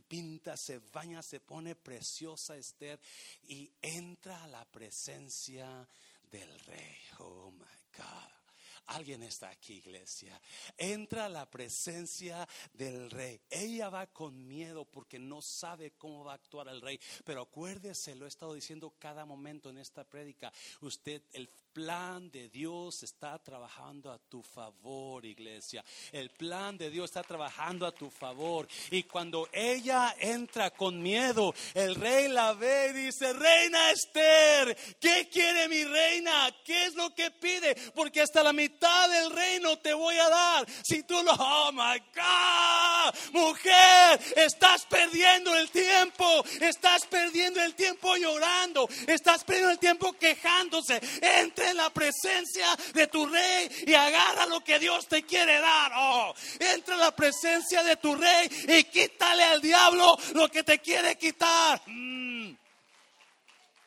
[0.07, 3.01] pinta, se baña, se pone preciosa Esther
[3.49, 5.87] y entra a la presencia
[6.31, 6.97] del rey.
[7.19, 8.39] Oh my God.
[8.87, 10.41] Alguien está aquí, iglesia.
[10.77, 13.39] Entra a la presencia del rey.
[13.51, 16.99] Ella va con miedo porque no sabe cómo va a actuar el rey.
[17.25, 20.51] Pero acuérdese, lo he estado diciendo cada momento en esta prédica.
[20.81, 25.85] Usted, el plan de Dios está trabajando a tu favor, iglesia.
[26.13, 28.67] El plan de Dios está trabajando a tu favor.
[28.91, 35.29] Y cuando ella entra con miedo, el rey la ve y dice, reina Esther, ¿qué
[35.31, 36.55] quiere mi reina?
[36.65, 37.75] ¿Qué es lo que pide?
[37.95, 40.67] Porque hasta la mitad del reino te voy a dar.
[40.83, 48.17] Si tú lo, oh my God, mujer, estás perdiendo el tiempo, estás perdiendo el tiempo
[48.17, 51.01] llorando, estás perdiendo el tiempo quejándose.
[51.21, 55.93] Entre en la presencia de tu rey y agarra lo que Dios te quiere dar.
[55.95, 60.79] Oh, entra en la presencia de tu rey y quítale al diablo lo que te
[60.81, 61.83] quiere quitar.
[61.87, 62.57] Mm.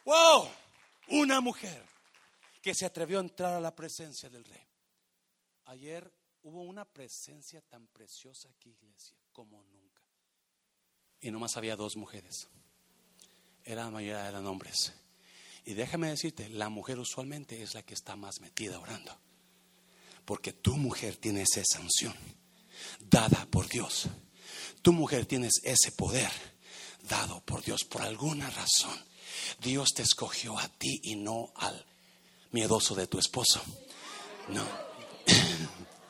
[0.06, 0.50] Wow,
[1.10, 1.84] una mujer
[2.62, 4.66] que se atrevió a entrar a la presencia del rey.
[5.66, 6.12] Ayer
[6.44, 10.02] hubo una presencia tan preciosa aquí, iglesia, como nunca.
[11.20, 12.48] Y nomás había dos mujeres.
[13.64, 14.92] Era la mayoría eran hombres.
[15.66, 19.18] Y déjame decirte, la mujer usualmente es la que está más metida orando.
[20.26, 22.14] Porque tu mujer tiene esa sanción
[23.00, 24.08] dada por Dios.
[24.82, 26.32] Tu mujer tienes ese poder
[27.10, 28.98] dado por Dios por alguna razón.
[29.62, 31.86] Dios te escogió a ti y no al
[32.52, 33.62] miedoso de tu esposo.
[34.50, 34.66] No.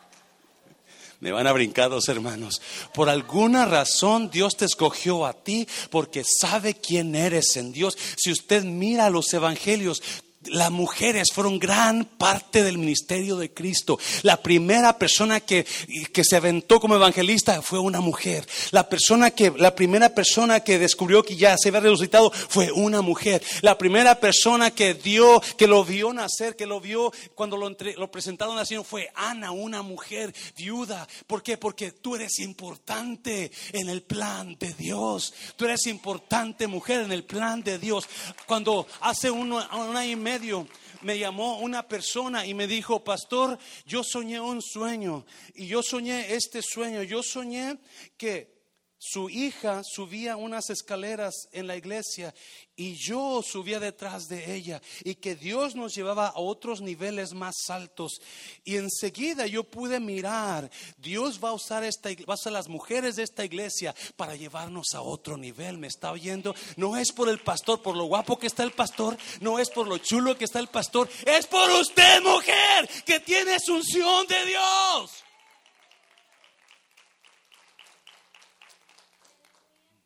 [1.22, 2.61] Me van a brincar dos hermanos.
[2.93, 7.95] Por alguna razón Dios te escogió a ti porque sabe quién eres en Dios.
[8.17, 10.01] Si usted mira los evangelios,
[10.46, 14.00] las mujeres fueron gran parte del ministerio de Cristo.
[14.24, 15.66] La primera persona que,
[16.12, 18.48] que, se aventó como evangelista fue una mujer.
[18.72, 23.02] La persona que, la primera persona que descubrió que ya se había resucitado fue una
[23.02, 23.44] mujer.
[23.62, 27.94] La primera persona que dio, que lo vio nacer, que lo vio cuando lo, entre,
[27.94, 31.08] lo presentaron naciendo fue Ana, una mujer viuda.
[31.28, 31.58] ¿Por qué?
[31.58, 35.34] Porque tú eres importante en el plan de Dios.
[35.56, 38.08] Tú eres importante mujer en el plan de Dios.
[38.48, 40.66] Cuando hace una y medio
[41.02, 45.26] me llamó una persona y me dijo, pastor, yo soñé un sueño
[45.56, 47.04] y yo soñé este sueño.
[47.04, 47.80] Yo soñé
[48.18, 48.61] que
[49.04, 52.36] su hija subía unas escaleras en la iglesia
[52.76, 57.56] y yo subía detrás de ella y que Dios nos llevaba a otros niveles más
[57.70, 58.22] altos.
[58.64, 63.16] Y enseguida yo pude mirar, Dios va a usar esta va a usar las mujeres
[63.16, 65.80] de esta iglesia para llevarnos a otro nivel.
[65.80, 66.54] ¿Me está oyendo?
[66.76, 69.88] No es por el pastor, por lo guapo que está el pastor, no es por
[69.88, 75.24] lo chulo que está el pastor, es por usted, mujer, que tiene asunción de Dios.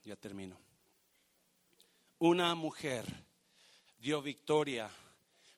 [0.06, 0.58] Ya termino.
[2.20, 3.06] Una mujer
[4.00, 4.90] dio victoria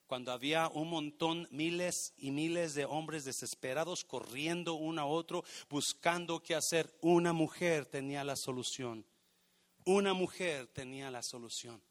[0.08, 6.42] cuando había un montón, miles y miles de hombres desesperados corriendo uno a otro, buscando
[6.42, 6.90] qué hacer.
[7.02, 9.04] Una mujer tenía la solución.
[9.84, 11.82] Una mujer tenía la solución.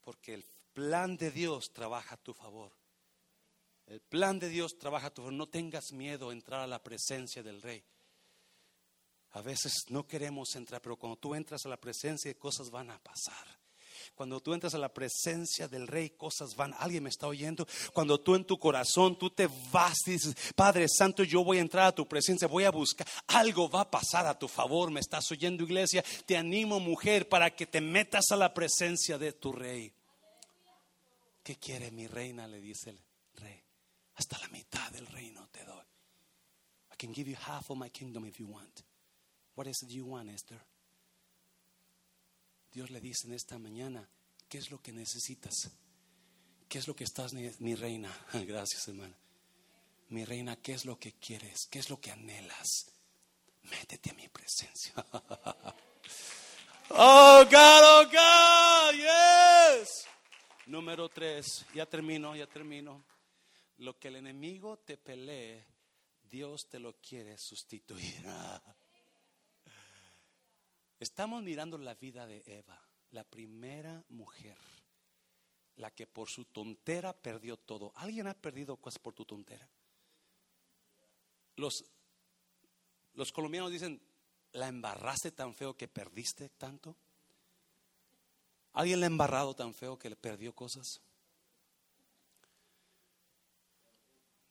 [0.00, 2.72] Porque el plan de Dios trabaja a tu favor.
[3.86, 5.34] El plan de Dios trabaja a tu favor.
[5.34, 7.84] No tengas miedo a entrar a la presencia del Rey.
[9.32, 12.98] A veces no queremos entrar, pero cuando tú entras a la presencia, cosas van a
[12.98, 13.58] pasar.
[14.14, 16.74] Cuando tú entras a la presencia del Rey, cosas van.
[16.78, 17.66] ¿Alguien me está oyendo?
[17.92, 21.60] Cuando tú en tu corazón, tú te vas y dices, Padre Santo, yo voy a
[21.60, 23.06] entrar a tu presencia, voy a buscar.
[23.28, 24.90] Algo va a pasar a tu favor.
[24.90, 26.04] ¿Me estás oyendo, iglesia?
[26.26, 29.92] Te animo, mujer, para que te metas a la presencia de tu Rey.
[31.42, 32.46] ¿Qué quiere mi reina?
[32.46, 33.00] Le dice el
[33.34, 33.62] Rey.
[34.16, 35.84] Hasta la mitad del reino te doy.
[36.92, 38.82] I can give you half of my kingdom if you want.
[39.58, 40.60] What is it you want, Esther?
[42.72, 44.08] Dios le dice en esta mañana,
[44.48, 45.72] ¿qué es lo que necesitas?
[46.68, 48.08] ¿Qué es lo que estás, mi reina?
[48.46, 49.18] Gracias, hermana.
[50.10, 51.66] Mi reina, ¿qué es lo que quieres?
[51.68, 52.92] ¿Qué es lo que anhelas?
[53.64, 54.94] Métete a mi presencia.
[56.90, 60.06] oh, God, oh, God, yes.
[60.66, 63.02] Número tres, ya termino, ya termino.
[63.78, 65.66] Lo que el enemigo te pelee,
[66.30, 68.24] Dios te lo quiere sustituir.
[71.00, 72.80] Estamos mirando la vida de Eva,
[73.12, 74.58] la primera mujer,
[75.76, 77.92] la que por su tontera perdió todo.
[77.96, 79.68] ¿Alguien ha perdido cosas por tu tontera?
[81.54, 81.84] Los,
[83.14, 84.00] los colombianos dicen,
[84.52, 86.96] ¿la embarraste tan feo que perdiste tanto?
[88.72, 91.00] ¿Alguien le ha embarrado tan feo que le perdió cosas?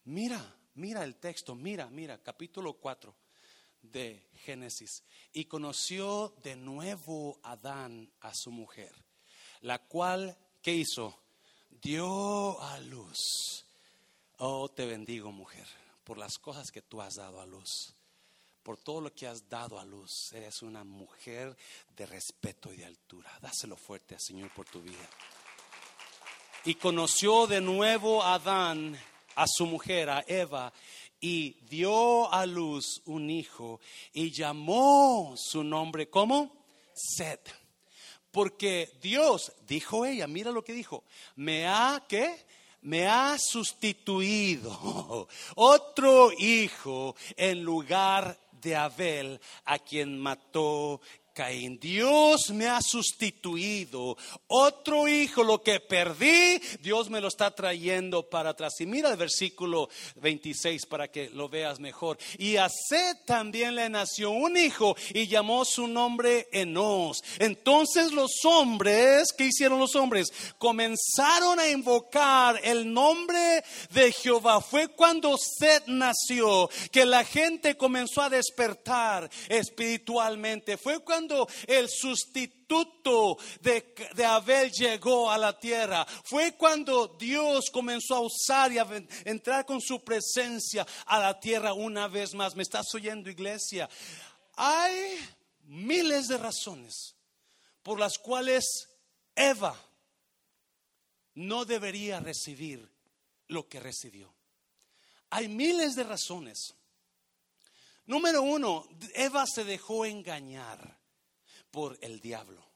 [0.04, 3.27] Mira, mira el texto, mira, mira, capítulo 4
[3.82, 5.02] de Génesis.
[5.32, 8.92] Y conoció de nuevo Adán a su mujer,
[9.60, 11.18] la cual, ¿qué hizo?
[11.70, 13.64] Dio a luz.
[14.38, 15.66] Oh, te bendigo, mujer,
[16.04, 17.94] por las cosas que tú has dado a luz.
[18.62, 20.32] Por todo lo que has dado a luz.
[20.32, 21.56] Eres una mujer
[21.96, 23.30] de respeto y de altura.
[23.40, 25.08] Dáselo fuerte al Señor por tu vida.
[26.64, 28.98] Y conoció de nuevo Adán
[29.36, 30.72] a su mujer, a Eva,
[31.20, 33.80] y dio a luz un hijo
[34.12, 36.64] y llamó su nombre como
[36.94, 37.54] Set.
[38.30, 41.04] Porque Dios, dijo ella, mira lo que dijo,
[41.36, 42.46] me ha que
[42.82, 51.00] me ha sustituido otro hijo en lugar de Abel, a quien mató
[51.38, 51.78] Caín.
[51.78, 54.16] Dios me ha sustituido.
[54.48, 58.80] Otro hijo, lo que perdí, Dios me lo está trayendo para atrás.
[58.80, 62.18] Y mira el versículo 26 para que lo veas mejor.
[62.38, 67.22] Y a Seth también le nació un hijo y llamó su nombre Enos.
[67.38, 70.32] Entonces los hombres, ¿qué hicieron los hombres?
[70.58, 74.60] Comenzaron a invocar el nombre de Jehová.
[74.60, 80.76] Fue cuando Seth nació que la gente comenzó a despertar espiritualmente.
[80.76, 81.27] Fue cuando
[81.66, 86.06] el sustituto de, de, Abel llegó a la tierra.
[86.24, 88.86] Fue cuando Dios comenzó a usar y a
[89.24, 92.54] entrar con su presencia a la tierra una vez más.
[92.54, 93.88] ¿Me estás oyendo, iglesia?
[94.56, 95.18] Hay
[95.64, 97.14] miles de razones
[97.82, 98.88] por las cuales
[99.34, 99.74] Eva
[101.34, 102.90] no debería recibir
[103.46, 104.34] lo que recibió.
[105.30, 106.74] Hay miles de razones.
[108.06, 110.97] Número uno, Eva se dejó engañar
[111.70, 112.68] por el diablo.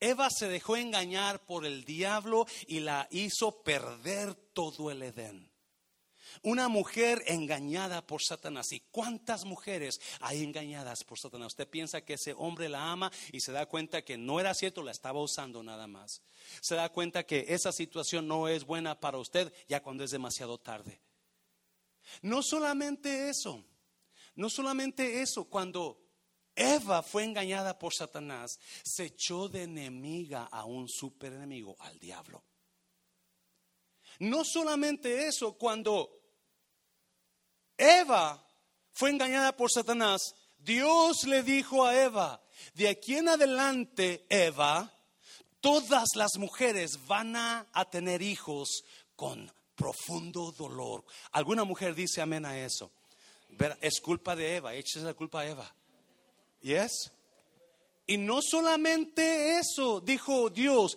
[0.00, 5.50] Eva se dejó engañar por el diablo y la hizo perder todo el Edén.
[6.42, 8.72] Una mujer engañada por Satanás.
[8.72, 11.48] ¿Y cuántas mujeres hay engañadas por Satanás?
[11.48, 14.82] Usted piensa que ese hombre la ama y se da cuenta que no era cierto,
[14.82, 16.22] la estaba usando nada más.
[16.60, 20.56] Se da cuenta que esa situación no es buena para usted ya cuando es demasiado
[20.58, 21.00] tarde.
[22.22, 23.62] No solamente eso,
[24.34, 26.09] no solamente eso, cuando
[26.60, 32.44] Eva fue engañada por Satanás, se echó de enemiga a un super enemigo, al diablo.
[34.18, 36.20] No solamente eso, cuando
[37.78, 38.46] Eva
[38.92, 42.42] fue engañada por Satanás, Dios le dijo a Eva,
[42.74, 44.92] de aquí en adelante, Eva,
[45.62, 48.84] todas las mujeres van a, tener hijos
[49.16, 51.06] con profundo dolor.
[51.32, 52.92] ¿Alguna mujer dice amén a eso?
[53.80, 55.74] Es culpa de Eva, échese la culpa a Eva.
[56.60, 57.12] ¿Yes?
[58.06, 60.96] Y no solamente eso, dijo Dios,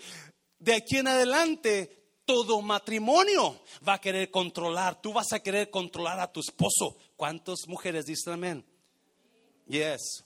[0.59, 6.19] de aquí en adelante todo matrimonio va a querer controlar, tú vas a querer controlar
[6.19, 6.97] a tu esposo.
[7.15, 8.65] ¿Cuántas mujeres dicen amén?
[9.67, 10.23] Yes.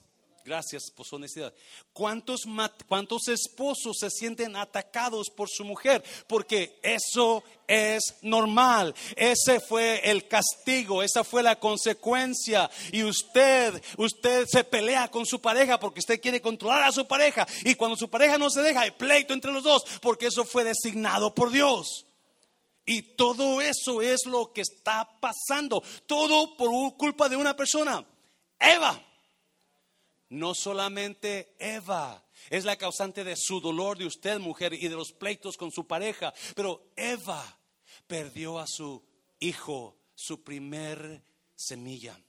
[0.48, 1.52] Gracias por su honestidad.
[1.92, 2.44] ¿Cuántos,
[2.86, 6.02] ¿Cuántos esposos se sienten atacados por su mujer?
[6.26, 8.94] Porque eso es normal.
[9.14, 12.70] Ese fue el castigo, esa fue la consecuencia.
[12.92, 17.46] Y usted, usted se pelea con su pareja porque usted quiere controlar a su pareja.
[17.64, 20.64] Y cuando su pareja no se deja, hay pleito entre los dos porque eso fue
[20.64, 22.06] designado por Dios.
[22.86, 25.82] Y todo eso es lo que está pasando.
[26.06, 28.02] Todo por culpa de una persona.
[28.58, 29.07] Eva.
[30.30, 35.12] No solamente Eva es la causante de su dolor de usted, mujer, y de los
[35.12, 37.58] pleitos con su pareja, pero Eva
[38.06, 39.02] perdió a su
[39.38, 41.22] hijo, su primer
[41.54, 42.20] semilla.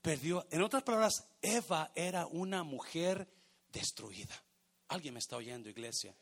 [0.00, 3.28] Perdió, en otras palabras, Eva era una mujer
[3.72, 4.42] destruida.
[4.88, 6.14] ¿Alguien me está oyendo, iglesia?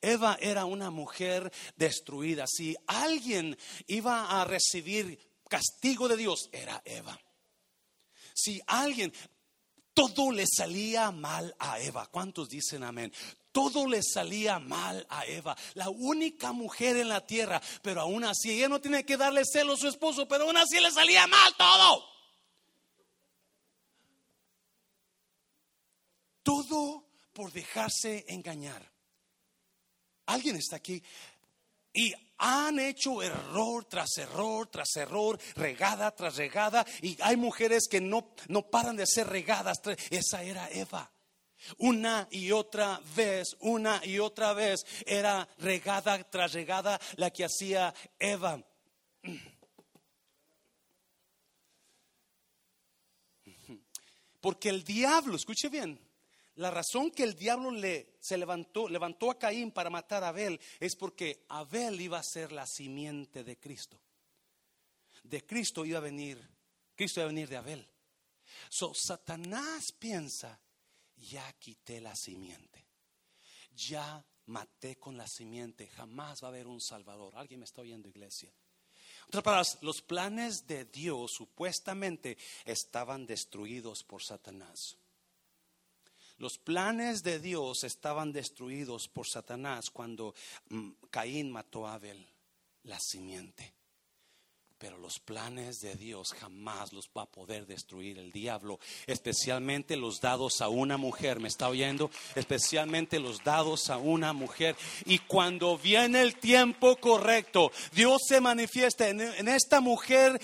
[0.00, 2.46] Eva era una mujer destruida.
[2.46, 3.56] Si alguien
[3.86, 5.18] iba a recibir
[5.48, 7.20] castigo de Dios, era Eva.
[8.34, 9.12] Si alguien,
[9.96, 12.06] todo le salía mal a Eva.
[12.08, 13.10] ¿Cuántos dicen amén?
[13.50, 18.50] Todo le salía mal a Eva, la única mujer en la tierra, pero aún así,
[18.50, 21.56] ella no tiene que darle celo a su esposo, pero aún así le salía mal
[21.56, 22.04] todo.
[26.42, 28.92] Todo por dejarse engañar.
[30.26, 31.02] ¿Alguien está aquí?
[31.94, 38.00] Y han hecho error tras error tras error, regada tras regada, y hay mujeres que
[38.00, 39.80] no, no paran de ser regadas.
[40.10, 41.10] Esa era Eva.
[41.78, 47.94] Una y otra vez, una y otra vez era regada tras regada la que hacía
[48.18, 48.62] Eva.
[54.40, 56.05] Porque el diablo, escuche bien,
[56.56, 60.58] la razón que el diablo le, se levantó, levantó a Caín para matar a Abel
[60.80, 64.00] es porque Abel iba a ser la simiente de Cristo.
[65.22, 66.40] De Cristo iba a venir,
[66.94, 67.88] Cristo iba a venir de Abel.
[68.70, 70.58] So, Satanás piensa,
[71.16, 72.86] ya quité la simiente,
[73.74, 77.36] ya maté con la simiente, jamás va a haber un Salvador.
[77.36, 78.50] ¿Alguien me está oyendo, iglesia?
[79.26, 84.96] Otras palabras, los planes de Dios supuestamente estaban destruidos por Satanás.
[86.38, 90.34] Los planes de Dios estaban destruidos por Satanás cuando
[90.68, 92.26] mm, Caín mató a Abel,
[92.82, 93.75] la simiente.
[94.78, 100.20] Pero los planes de Dios jamás los va a poder destruir el diablo, especialmente los
[100.20, 102.10] dados a una mujer, ¿me está oyendo?
[102.34, 104.76] Especialmente los dados a una mujer.
[105.06, 110.38] Y cuando viene el tiempo correcto, Dios se manifiesta en, esta mujer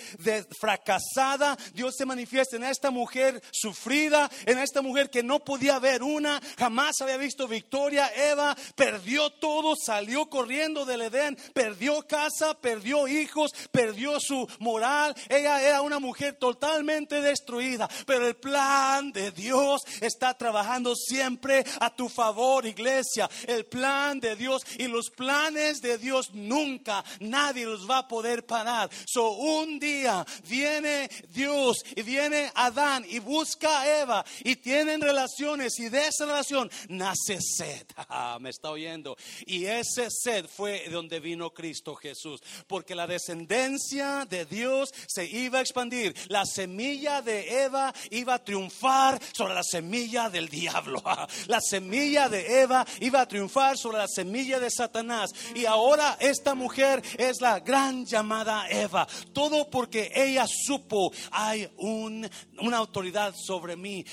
[0.58, 6.02] fracasada, Dios se manifiesta en esta mujer sufrida, en esta mujer que no podía ver
[6.02, 8.10] una, jamás había visto victoria.
[8.16, 15.14] Eva perdió todo, salió corriendo del Edén, perdió casa, perdió hijos, perdió su moral.
[15.28, 17.88] Ella era una mujer totalmente destruida.
[18.06, 23.28] Pero el plan de Dios está trabajando siempre a tu favor, iglesia.
[23.46, 28.46] El plan de Dios y los planes de Dios nunca nadie los va a poder
[28.46, 28.90] parar.
[29.06, 35.78] So un día viene Dios y viene Adán y busca a Eva y tienen relaciones
[35.78, 37.86] y de esa relación nace sed.
[38.14, 39.16] Ah, me está oyendo.
[39.46, 42.42] Y ese sed fue donde vino Cristo Jesús.
[42.66, 46.14] Porque la descendencia de Dios se iba a expandir.
[46.28, 51.02] La semilla de Eva iba a triunfar sobre la semilla del diablo.
[51.46, 55.30] La semilla de Eva iba a triunfar sobre la semilla de Satanás.
[55.54, 59.06] Y ahora esta mujer es la gran llamada Eva.
[59.32, 62.28] Todo porque ella supo, hay un,
[62.60, 64.04] una autoridad sobre mí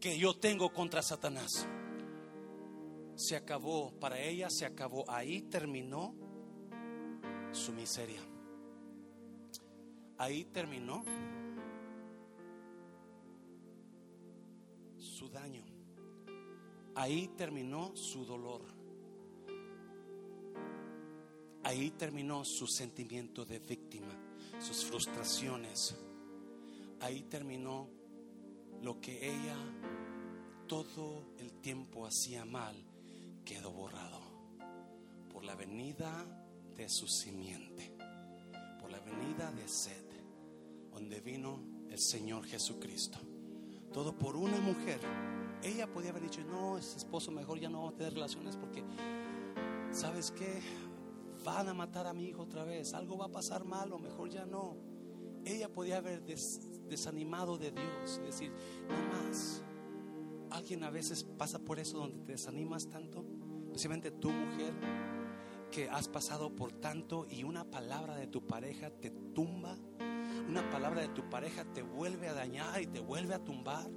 [0.00, 1.66] que yo tengo contra Satanás.
[3.16, 5.04] Se acabó, para ella se acabó.
[5.10, 6.14] Ahí terminó
[7.52, 8.29] su miseria.
[10.20, 11.02] Ahí terminó
[14.98, 15.64] su daño.
[16.94, 18.60] Ahí terminó su dolor.
[21.62, 24.12] Ahí terminó su sentimiento de víctima,
[24.58, 25.96] sus frustraciones.
[27.00, 27.88] Ahí terminó
[28.82, 29.56] lo que ella
[30.66, 32.76] todo el tiempo hacía mal,
[33.42, 34.20] quedó borrado
[35.32, 36.26] por la venida
[36.76, 37.96] de su simiente,
[38.78, 40.09] por la avenida de Sed,
[40.92, 43.18] donde vino el Señor Jesucristo.
[43.92, 45.00] Todo por una mujer.
[45.62, 48.82] Ella podía haber dicho, no, ese esposo mejor ya no va a tener relaciones porque,
[49.92, 50.60] ¿sabes qué?
[51.44, 54.46] Van a matar a mi hijo otra vez, algo va a pasar malo, mejor ya
[54.46, 54.76] no.
[55.44, 58.52] Ella podía haber desanimado de Dios decir,
[58.88, 59.62] no más.
[60.50, 63.24] Alguien a veces pasa por eso donde te desanimas tanto,
[63.66, 64.74] especialmente tu mujer,
[65.70, 69.78] que has pasado por tanto y una palabra de tu pareja te tumba,
[70.50, 73.88] una palabra de tu pareja te vuelve a dañar y te vuelve a tumbar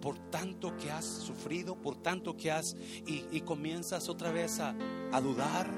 [0.00, 2.76] por tanto que has sufrido, por tanto que has
[3.06, 4.74] y, comienzas otra vez a,
[5.20, 5.68] dudar,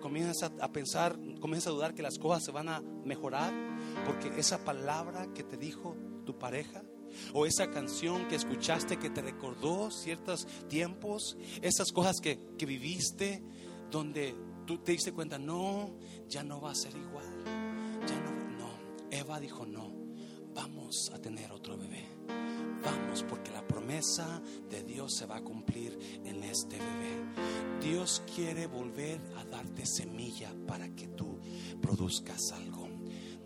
[0.00, 3.52] comienzas a, a, pensar, comienzas a dudar que las cosas se van a mejorar,
[4.06, 6.82] porque esa palabra que te dijo tu pareja
[7.32, 13.42] o esa canción que escuchaste que te recordó ciertos tiempos, esas cosas que, que viviste,
[13.90, 14.34] donde
[14.66, 15.96] tú te diste cuenta, no,
[16.28, 17.29] ya no va a ser igual.
[19.38, 19.92] Dijo, no,
[20.54, 22.08] vamos a tener otro bebé.
[22.82, 27.80] Vamos, porque la promesa de Dios se va a cumplir en este bebé.
[27.80, 31.38] Dios quiere volver a darte semilla para que tú
[31.80, 32.88] produzcas algo.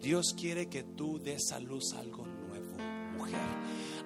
[0.00, 2.76] Dios quiere que tú des a luz algo nuevo,
[3.16, 3.40] mujer.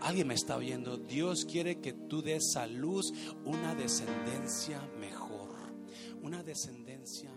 [0.01, 0.97] Alguien me está oyendo.
[0.97, 3.13] Dios quiere que tú des a luz
[3.45, 5.55] una descendencia mejor,
[6.23, 7.31] una descendencia